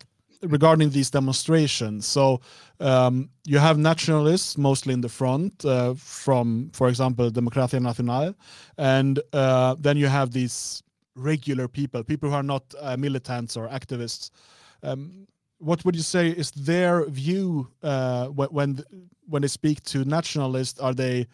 [0.42, 2.06] regarding these demonstrations.
[2.06, 2.40] So
[2.80, 8.34] um, you have nationalists mostly in the front uh, from, for example, Democracia Nacional,
[8.76, 10.82] and uh, then you have these
[11.16, 14.30] regular people, people who are not uh, militants or activists.
[14.82, 15.26] Um,
[15.58, 18.84] what would you say is their view uh, when
[19.26, 20.78] when they speak to nationalists?
[20.78, 21.26] Are they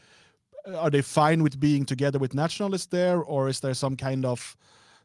[0.76, 4.56] are they fine with being together with nationalists there, or is there some kind of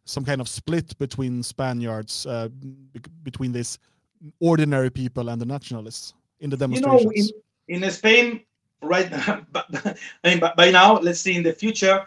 [0.06, 2.50] some kind of split between Spaniards, uh,
[3.24, 3.80] between these
[4.40, 6.14] ordinary people and the nationalists?
[6.40, 7.28] in the demonstrations?
[7.28, 8.42] You know, in, in Spain,
[8.82, 12.06] right now, I mean, by now, let's see in the future,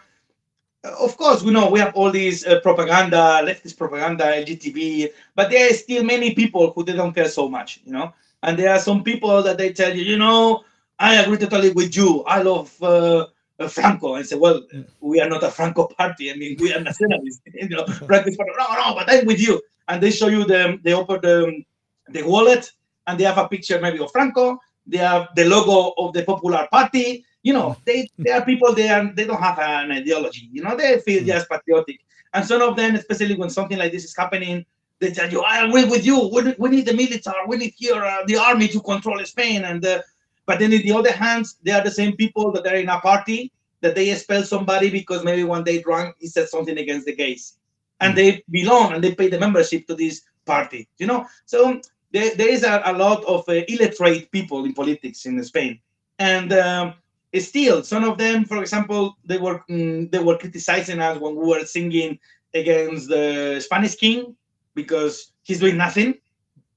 [0.83, 5.49] uh, of course, we know we have all these uh, propaganda, leftist propaganda, LGTB, but
[5.49, 8.13] there are still many people who they don't care so much, you know.
[8.43, 10.65] And there are some people that they tell you, you know,
[10.99, 12.23] I agree totally with you.
[12.23, 13.27] I love uh
[13.69, 14.15] Franco.
[14.15, 14.61] and say, well,
[14.99, 16.31] we are not a Franco party.
[16.31, 17.41] I mean, we are nationalists.
[17.53, 19.61] you know, no, no, but I'm with you.
[19.87, 21.63] And they show you the they open the
[22.09, 22.71] the wallet
[23.07, 24.59] and they have a picture maybe of Franco.
[24.85, 27.25] They have the logo of the Popular Party.
[27.43, 30.49] You know, they they are people they are they don't have an ideology.
[30.51, 31.27] You know, they feel hmm.
[31.27, 31.99] just patriotic.
[32.33, 34.65] And some of them, especially when something like this is happening,
[34.99, 36.29] they tell you, "I agree with you.
[36.33, 37.45] We, we need the military.
[37.47, 40.01] We need here uh, the army to control Spain." And uh,
[40.45, 42.99] but then, in the other hands, they are the same people that are in a
[42.99, 47.15] party that they expel somebody because maybe one day drunk he said something against the
[47.15, 47.57] gays,
[48.01, 48.15] and mm.
[48.15, 50.87] they belong and they pay the membership to this party.
[50.97, 51.79] You know, so
[52.11, 55.79] there, there is a, a lot of uh, illiterate people in politics in Spain,
[56.19, 56.93] and um,
[57.39, 61.45] still some of them, for example, they were mm, they were criticizing us when we
[61.45, 62.19] were singing
[62.53, 64.35] against the Spanish king
[64.75, 66.15] because he's doing nothing,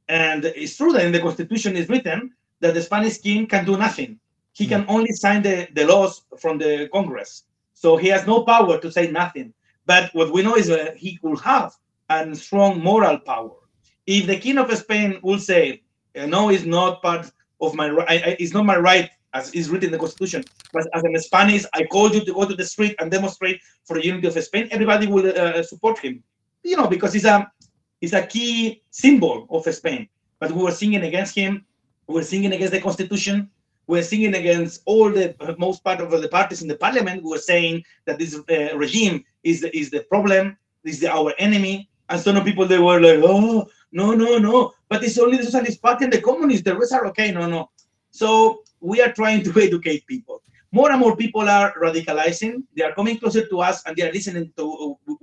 [0.08, 3.76] and it's true that in the constitution is written that the Spanish king can do
[3.76, 4.18] nothing.
[4.52, 4.68] He mm.
[4.70, 7.44] can only sign the, the laws from the Congress.
[7.74, 9.52] So he has no power to say nothing.
[9.84, 11.72] But what we know is that he could have
[12.08, 13.56] a strong moral power
[14.06, 15.82] if the king of Spain will say,
[16.14, 17.30] no, it's not part
[17.60, 20.42] of my right, it's not my right as is written in the constitution,
[20.72, 23.96] but as an Spanish, I called you to go to the street and demonstrate for
[23.96, 26.22] the unity of Spain, everybody will uh, support him,
[26.62, 27.50] you know, because he's a,
[28.00, 30.08] he's a key symbol of Spain.
[30.38, 31.66] But we were singing against him,
[32.08, 33.50] were singing against the constitution,
[33.88, 37.22] We're singing against all the most part of the parties in the parliament.
[37.22, 41.88] We're saying that this uh, regime is the, is the problem, is the, our enemy.
[42.08, 44.72] And some people they were like, oh, No, no, no.
[44.88, 46.64] But it's only the Socialist Party and the Communists.
[46.64, 47.30] The rest are okay.
[47.30, 47.70] No, no.
[48.10, 48.28] So
[48.80, 50.42] we are trying to educate people.
[50.72, 52.54] More and more people are radicalizing.
[52.76, 54.64] They are coming closer to us and they are listening to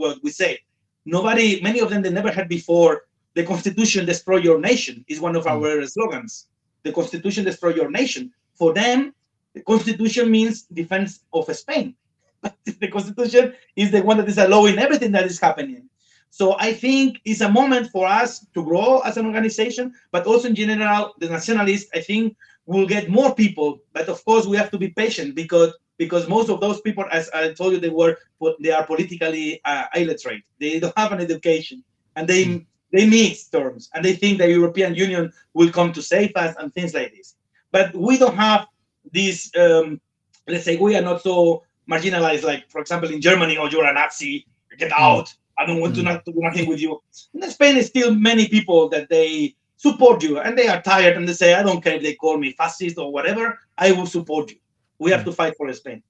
[0.01, 0.59] what we say.
[1.05, 2.93] Nobody, many of them, they never had before.
[3.35, 5.51] The Constitution destroy your nation is one of Mm.
[5.53, 6.47] our slogans.
[6.83, 8.31] The Constitution destroy your nation.
[8.55, 9.13] For them,
[9.53, 11.95] the Constitution means defense of Spain.
[12.41, 15.89] But the Constitution is the one that is allowing everything that is happening.
[16.29, 20.47] So I think it's a moment for us to grow as an organization, but also
[20.47, 23.79] in general, the nationalists, I think, will get more people.
[23.93, 27.29] But of course, we have to be patient because because most of those people, as
[27.35, 28.17] I told you, they were
[28.59, 30.41] they are politically uh, illiterate.
[30.59, 31.83] They don't have an education,
[32.15, 36.31] and they they mix terms, and they think the European Union will come to save
[36.35, 37.35] us and things like this.
[37.71, 38.67] But we don't have
[39.11, 39.51] this.
[39.59, 39.99] Um,
[40.47, 43.93] let's say we are not so marginalized, like for example in Germany, or you're a
[43.93, 44.45] Nazi,
[44.77, 45.33] get out.
[45.57, 46.05] I don't want to Mm.
[46.05, 47.01] not to do nothing with you.
[47.33, 51.27] In Spain, is still many people that they support you, and they are tired, and
[51.27, 53.59] they say, I don't care if they call me fascist or whatever.
[53.77, 54.57] I will support you.
[54.99, 56.01] We have to fight for Spain.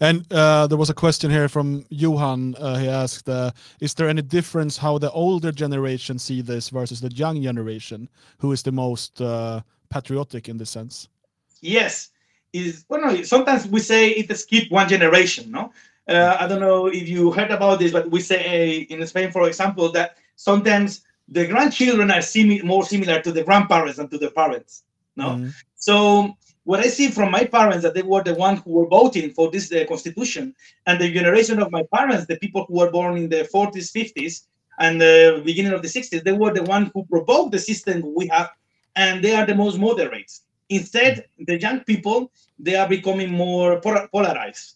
[0.00, 2.54] And uh, there was a question here from Johan.
[2.56, 3.50] Uh, he asked, uh,
[3.80, 8.08] "Is there any difference how the older generation see this versus the young generation?
[8.38, 9.60] Who is the most uh,
[9.90, 11.08] patriotic in this sense?"
[11.60, 12.10] Yes,
[12.52, 15.50] is well, no, sometimes we say it skip one generation.
[15.50, 15.72] No,
[16.08, 19.46] uh, I don't know if you heard about this, but we say in Spain, for
[19.48, 24.30] example, that sometimes the grandchildren are simi- more similar to the grandparents than to the
[24.30, 24.84] parents.
[25.16, 25.52] No, Mhm.
[25.74, 26.36] so
[26.68, 29.50] what I see from my parents that they were the ones who were voting for
[29.50, 30.54] this uh, constitution,
[30.86, 34.42] and the generation of my parents, the people who were born in the 40s, 50s,
[34.78, 38.26] and the beginning of the 60s, they were the ones who provoked the system we
[38.26, 38.50] have,
[38.96, 40.30] and they are the most moderate.
[40.68, 44.74] Instead, the young people they are becoming more polarized,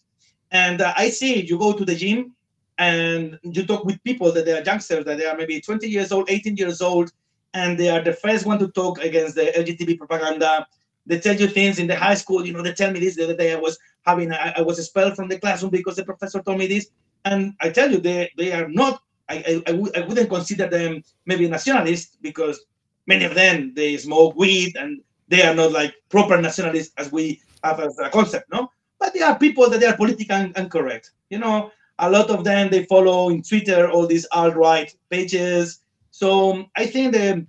[0.49, 2.35] and uh, I see you go to the gym
[2.79, 6.11] and you talk with people that they are youngsters, that they are maybe 20 years
[6.11, 7.11] old, 18 years old,
[7.53, 10.65] and they are the first one to talk against the LGBT propaganda.
[11.05, 12.45] They tell you things in the high school.
[12.45, 13.53] You know, they tell me this the other day.
[13.53, 16.87] I was having, I, was expelled from the classroom because the professor told me this.
[17.25, 19.01] And I tell you, they they are not.
[19.29, 22.59] I I, I, w- I wouldn't consider them maybe nationalists because
[23.07, 27.41] many of them they smoke weed and they are not like proper nationalists as we
[27.63, 28.69] have as a concept, no.
[28.99, 29.97] But they are people that they are
[30.37, 31.11] un- incorrect.
[31.29, 35.79] You know, a lot of them they follow in Twitter all these alt right pages.
[36.11, 37.45] So I think the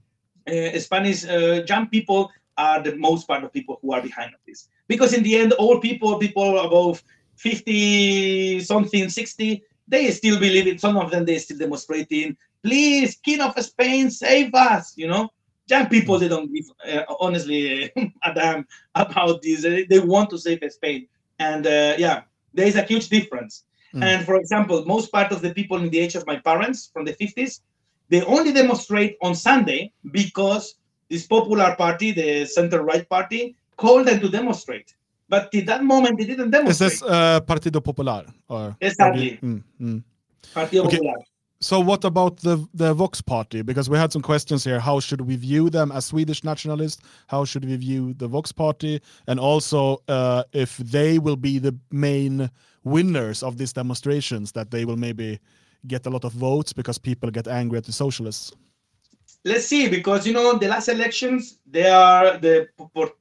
[0.46, 4.40] uh, Spanish uh, young people are the most part of people who are behind of
[4.46, 4.68] this.
[4.88, 7.02] Because in the end, all people, people above
[7.36, 10.80] 50 something, 60, they still believe it.
[10.80, 14.94] Some of them they still demonstrating, please, King of Spain, save us.
[14.96, 15.30] You know,
[15.66, 17.90] young people they don't give uh, honestly
[18.24, 19.62] a damn about this.
[19.62, 23.64] They, they want to save Spain, and uh, yeah, there is a huge difference.
[23.94, 24.02] Mm.
[24.02, 27.04] And for example, most part of the people in the age of my parents from
[27.04, 27.60] the 50s,
[28.08, 30.76] they only demonstrate on Sunday because
[31.08, 34.94] this popular party, the center right party, called them to demonstrate.
[35.28, 36.90] But at that moment, they didn't Is demonstrate.
[36.90, 38.24] this uh, Partido Popular?
[38.48, 39.38] Or, Exactly.
[39.42, 40.02] Mm, mm.
[40.54, 40.98] Partido Okay.
[40.98, 41.14] Popular.
[41.60, 43.62] So what about the the Vox party?
[43.62, 44.78] Because we had some questions here.
[44.80, 47.00] How should we view them as Swedish nationalists?
[47.28, 49.00] How should we view the Vox party?
[49.26, 52.50] And also uh, if they will be the main
[52.82, 55.40] winners of these demonstrations, that they will maybe
[55.86, 58.52] get a lot of votes because people get angry at the socialists.
[59.46, 62.68] Let's see, because you know the last elections, they are the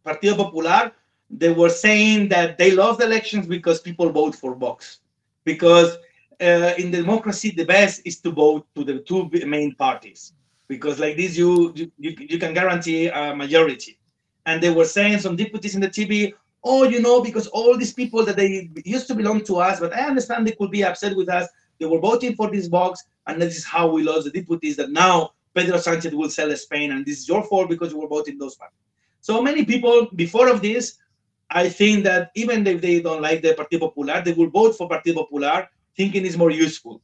[0.06, 0.94] Partido Popular.
[1.30, 5.00] They were saying that they lost the elections because people vote for Vox.
[5.44, 5.98] Because
[6.40, 10.32] uh, in democracy, the best is to vote to the two main parties.
[10.70, 14.00] Because like this, you, you you can guarantee a majority.
[14.46, 17.94] And they were saying some deputies in the TV, oh, you know, because all these
[17.94, 21.18] people that they used to belong to us, but I understand they could be upset
[21.18, 21.50] with us.
[21.80, 24.78] They were voting for this Vox, and this is how we lost the deputies.
[24.78, 28.08] That now Pedro Sanchez will sell Spain, and this is your fault because you were
[28.08, 28.78] voting those parties.
[29.22, 30.98] So many people before of this,
[31.50, 34.90] I think that even if they don't like the Partido Popular, they will vote for
[34.90, 37.02] Partido Popular, thinking it's more useful.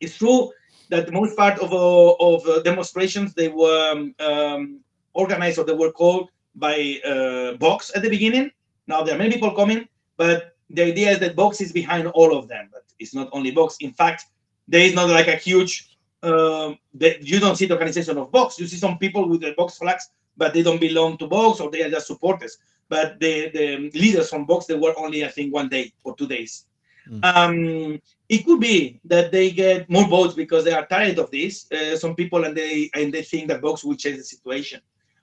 [0.00, 0.50] It's true
[0.90, 4.80] that most part of uh, of uh, demonstrations they were um, um,
[5.12, 8.50] organized or they were called by uh, Vox at the beginning.
[8.86, 12.36] Now there are many people coming, but the idea is that Vox is behind all
[12.36, 12.68] of them.
[12.72, 13.76] But it's not only Vox.
[13.80, 14.24] In fact,
[14.68, 15.93] there is not like a huge.
[16.24, 18.58] Um, that you don't see the organization of Vox.
[18.58, 21.70] You see some people with the Vox flags, but they don't belong to Vox or
[21.70, 22.56] they are just supporters.
[22.88, 26.26] But the, the leaders from Vox they were only I think one day or two
[26.26, 26.66] days.
[27.10, 27.24] Mm.
[27.24, 31.70] Um, it could be that they get more votes because they are tired of this.
[31.70, 34.80] Uh, some people and they and they think that Vox will change the situation.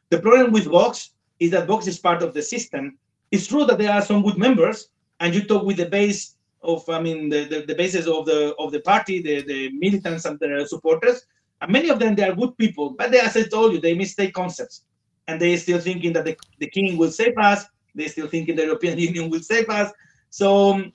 [0.10, 2.98] The problem with Vox is that Vox is part of the system.
[3.32, 4.90] It's true that there are some good members,
[5.20, 8.56] and you talk with the base of, I mean, the, the, the basis of the
[8.58, 11.26] of the party, the, the militants and the supporters.
[11.62, 13.94] And many of them, they are good people, but they, as I told you, they
[13.94, 14.84] mistake concepts.
[15.28, 17.66] And they still thinking that the, the king will save us.
[17.94, 19.92] They still thinking the European Union will save us.
[20.30, 20.94] So um,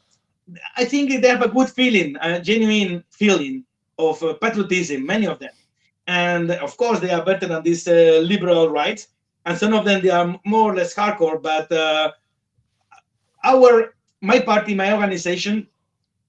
[0.76, 3.64] I think they have a good feeling, a genuine feeling
[3.98, 5.52] of uh, patriotism, many of them.
[6.06, 9.04] And of course, they are better than this uh, liberal right.
[9.44, 11.40] And some of them, they are more or less hardcore.
[11.40, 12.12] But uh,
[13.44, 13.94] our,
[14.26, 15.66] my party, my organization,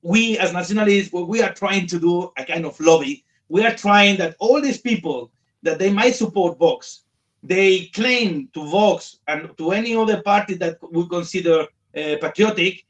[0.01, 3.25] we as nationalists, what we are trying to do a kind of lobby.
[3.49, 5.31] We are trying that all these people
[5.63, 7.03] that they might support Vox,
[7.41, 12.85] they claim to Vox and to any other party that we consider uh, patriotic,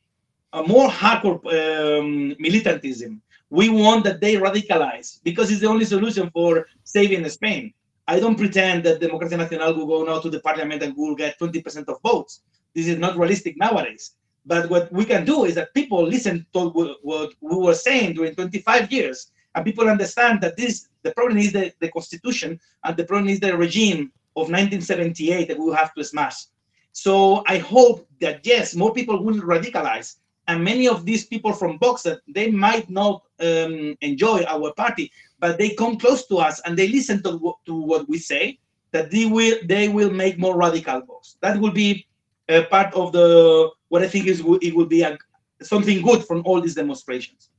[0.53, 3.22] a more hardcore um, militantism.
[3.49, 7.74] We want that they radicalize because it's the only solution for saving Spain.
[8.10, 11.39] I don't pretend that Democracia Nacional will go now to the parliament and will get
[11.39, 12.41] 20% of votes.
[12.74, 14.16] This is not realistic nowadays.
[14.48, 16.70] But what we can do is that people listen to
[17.02, 21.52] what we were saying during 25 years, and people understand that this the problem is
[21.52, 26.04] the, the constitution and the problem is the regime of 1978 that we have to
[26.04, 26.45] smash.
[26.93, 30.16] So I hope that yes, more people will radicalize,
[30.48, 35.58] and many of these people from that they might not um, enjoy our party, but
[35.58, 38.60] they come close to us and they listen to, to what we say.
[38.91, 41.36] That they will they will make more radical Vox.
[41.41, 42.08] That will be
[42.48, 45.17] a part of the what I think is it will be a,
[45.61, 47.49] something good from all these demonstrations.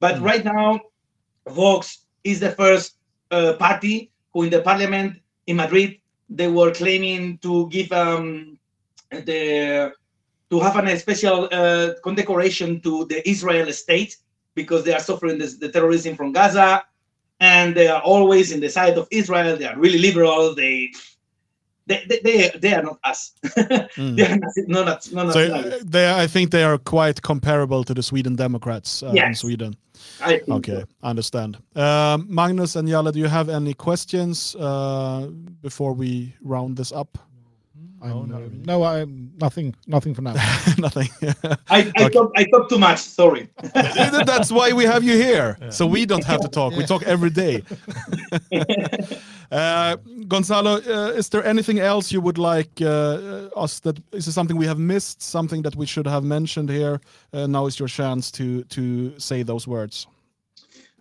[0.00, 0.22] But mm.
[0.22, 0.80] right now,
[1.48, 2.96] Vox is the first
[3.30, 8.58] uh, party who in the parliament in Madrid they were claiming to give um,
[9.10, 9.92] the
[10.50, 14.16] to have a special uh, condecoration to the Israel state
[14.54, 16.84] because they are suffering this, the terrorism from Gaza
[17.40, 19.56] and they are always in the side of Israel.
[19.56, 20.54] They are really liberal.
[20.54, 20.92] They
[21.86, 23.32] they, they, they, are not us.
[23.44, 24.16] mm.
[24.16, 27.94] they are not, not, not so uh, they, I think they are quite comparable to
[27.94, 29.28] the Sweden Democrats uh, yes.
[29.28, 29.76] in Sweden.
[30.20, 30.84] I okay, so.
[31.02, 31.58] I understand.
[31.74, 35.28] Um, Magnus and Jalla, do you have any questions uh,
[35.62, 37.18] before we round this up?
[38.02, 39.04] No, no, no, I
[39.40, 40.34] nothing, nothing for now.
[40.78, 41.08] nothing.
[41.22, 42.08] I, I, okay.
[42.10, 42.98] talk, I talk too much.
[42.98, 43.48] Sorry.
[43.72, 45.70] That's why we have you here, yeah.
[45.70, 46.74] so we don't have to talk.
[46.76, 47.62] We talk every day.
[49.50, 49.96] uh,
[50.28, 54.56] Gonzalo, uh, is there anything else you would like uh, us that is there something
[54.56, 57.00] we have missed, something that we should have mentioned here?
[57.32, 60.06] Uh, now is your chance to to say those words.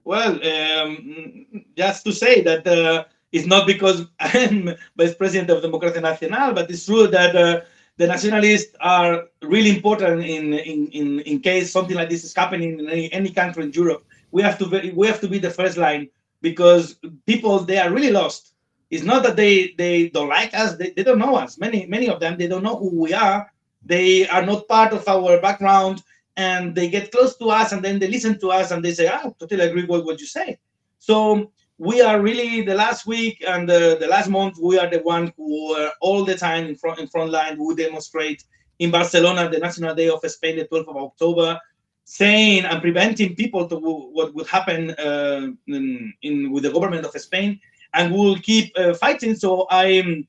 [0.05, 6.01] Well, um, just to say that uh, it's not because I'm vice president of Democracia
[6.01, 7.61] Nacional, but it's true that uh,
[7.97, 12.79] the nationalists are really important in, in, in, in case something like this is happening
[12.79, 14.05] in any, any country in Europe.
[14.31, 16.09] We have to be, we have to be the first line
[16.41, 18.53] because people they are really lost.
[18.89, 21.57] It's not that they they don't like us; they, they don't know us.
[21.57, 23.51] Many many of them they don't know who we are.
[23.83, 26.03] They are not part of our background,
[26.37, 29.07] and they get close to us, and then they listen to us, and they say,
[29.07, 30.59] "I totally agree with what you say."
[30.99, 34.99] So we are really the last week and the, the last month we are the
[34.99, 38.43] one who are all the time in front in front line who demonstrate
[38.79, 41.59] in barcelona the national day of spain the 12th of october
[42.05, 47.11] saying and preventing people to what would happen uh, in, in, with the government of
[47.19, 47.59] spain.
[47.93, 49.35] And we will keep uh, fighting.
[49.35, 50.23] So i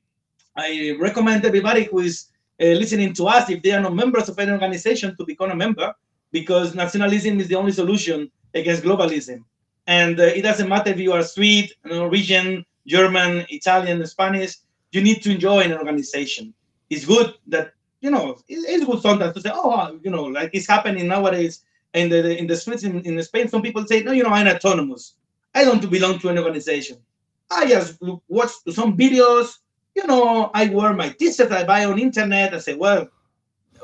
[0.57, 2.29] i recommend everybody who is
[2.59, 5.55] uh, listening to us if they are not members of any organization to become a
[5.55, 5.93] member
[6.31, 9.43] because nationalism is the only solution against globalism
[9.87, 14.55] and uh, it doesn't matter if you are Swede, Norwegian, German, Italian, Spanish.
[14.91, 16.53] You need to enjoy an organization.
[16.89, 20.67] It's good that you know it's good sometimes to say, oh, you know, like it's
[20.67, 21.63] happening nowadays
[21.93, 23.47] in the in the streets in, in Spain.
[23.47, 25.15] Some people say, no, you know, I'm autonomous.
[25.55, 26.97] I don't belong to an organization.
[27.49, 29.57] I just watch some videos.
[29.95, 32.53] You know, I wear my T-shirt I buy on internet.
[32.53, 33.09] I say, well,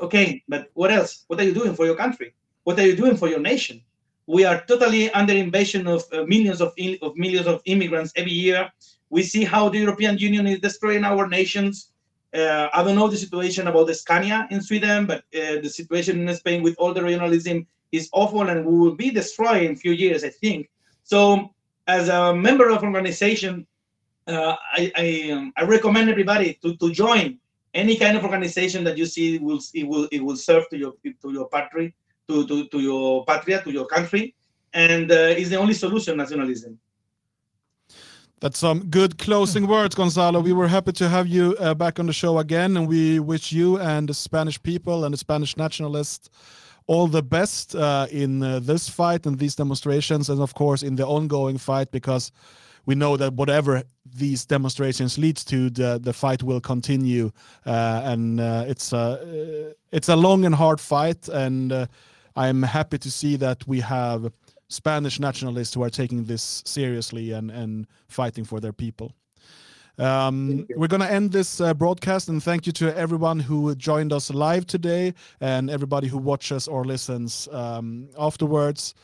[0.00, 1.24] okay, but what else?
[1.26, 2.34] What are you doing for your country?
[2.62, 3.82] What are you doing for your nation?
[4.26, 6.72] We are totally under invasion of uh, millions of,
[7.02, 8.70] of millions of immigrants every year.
[9.10, 11.90] We see how the European Union is destroying our nations.
[12.32, 16.34] Uh, I don't know the situation about Scania in Sweden, but uh, the situation in
[16.34, 19.92] Spain with all the regionalism is awful, and we will be destroyed in a few
[19.92, 20.68] years, I think.
[21.04, 21.50] So,
[21.86, 23.66] as a member of an organization,
[24.26, 27.38] uh, I I, um, I, recommend everybody to, to join
[27.74, 30.94] any kind of organization that you see will it will it will serve to your
[31.22, 31.94] to your country
[32.28, 34.34] to, to, to your patria, to your country,
[34.72, 36.78] and uh, is the only solution, nationalism.
[38.40, 40.40] That's some good closing words, Gonzalo.
[40.40, 43.52] We were happy to have you uh, back on the show again, and we wish
[43.52, 46.28] you and the Spanish people and the Spanish nationalists
[46.86, 50.96] all the best uh, in uh, this fight and these demonstrations, and of course in
[50.96, 52.30] the ongoing fight, because
[52.86, 57.32] we know that whatever these demonstrations leads to, the the fight will continue,
[57.64, 61.86] uh, and uh, it's a it's a long and hard fight, and uh,
[62.36, 64.32] I'm happy to see that we have
[64.68, 69.12] Spanish nationalists who are taking this seriously and and fighting for their people.
[69.96, 74.12] Um, we're going to end this uh, broadcast and thank you to everyone who joined
[74.12, 78.94] us live today and everybody who watches or listens um, afterwards.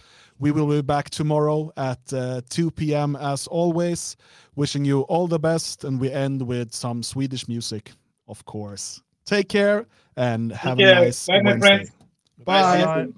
[0.41, 3.15] We will be back tomorrow at uh, 2 p.m.
[3.15, 4.17] as always.
[4.57, 7.93] Wishing you all the best, and we end with some Swedish music,
[8.27, 9.03] of course.
[9.27, 10.97] Take care and have care.
[10.97, 11.93] a nice Bye, my Wednesday.
[12.45, 12.85] Bye.
[12.85, 13.13] Bye.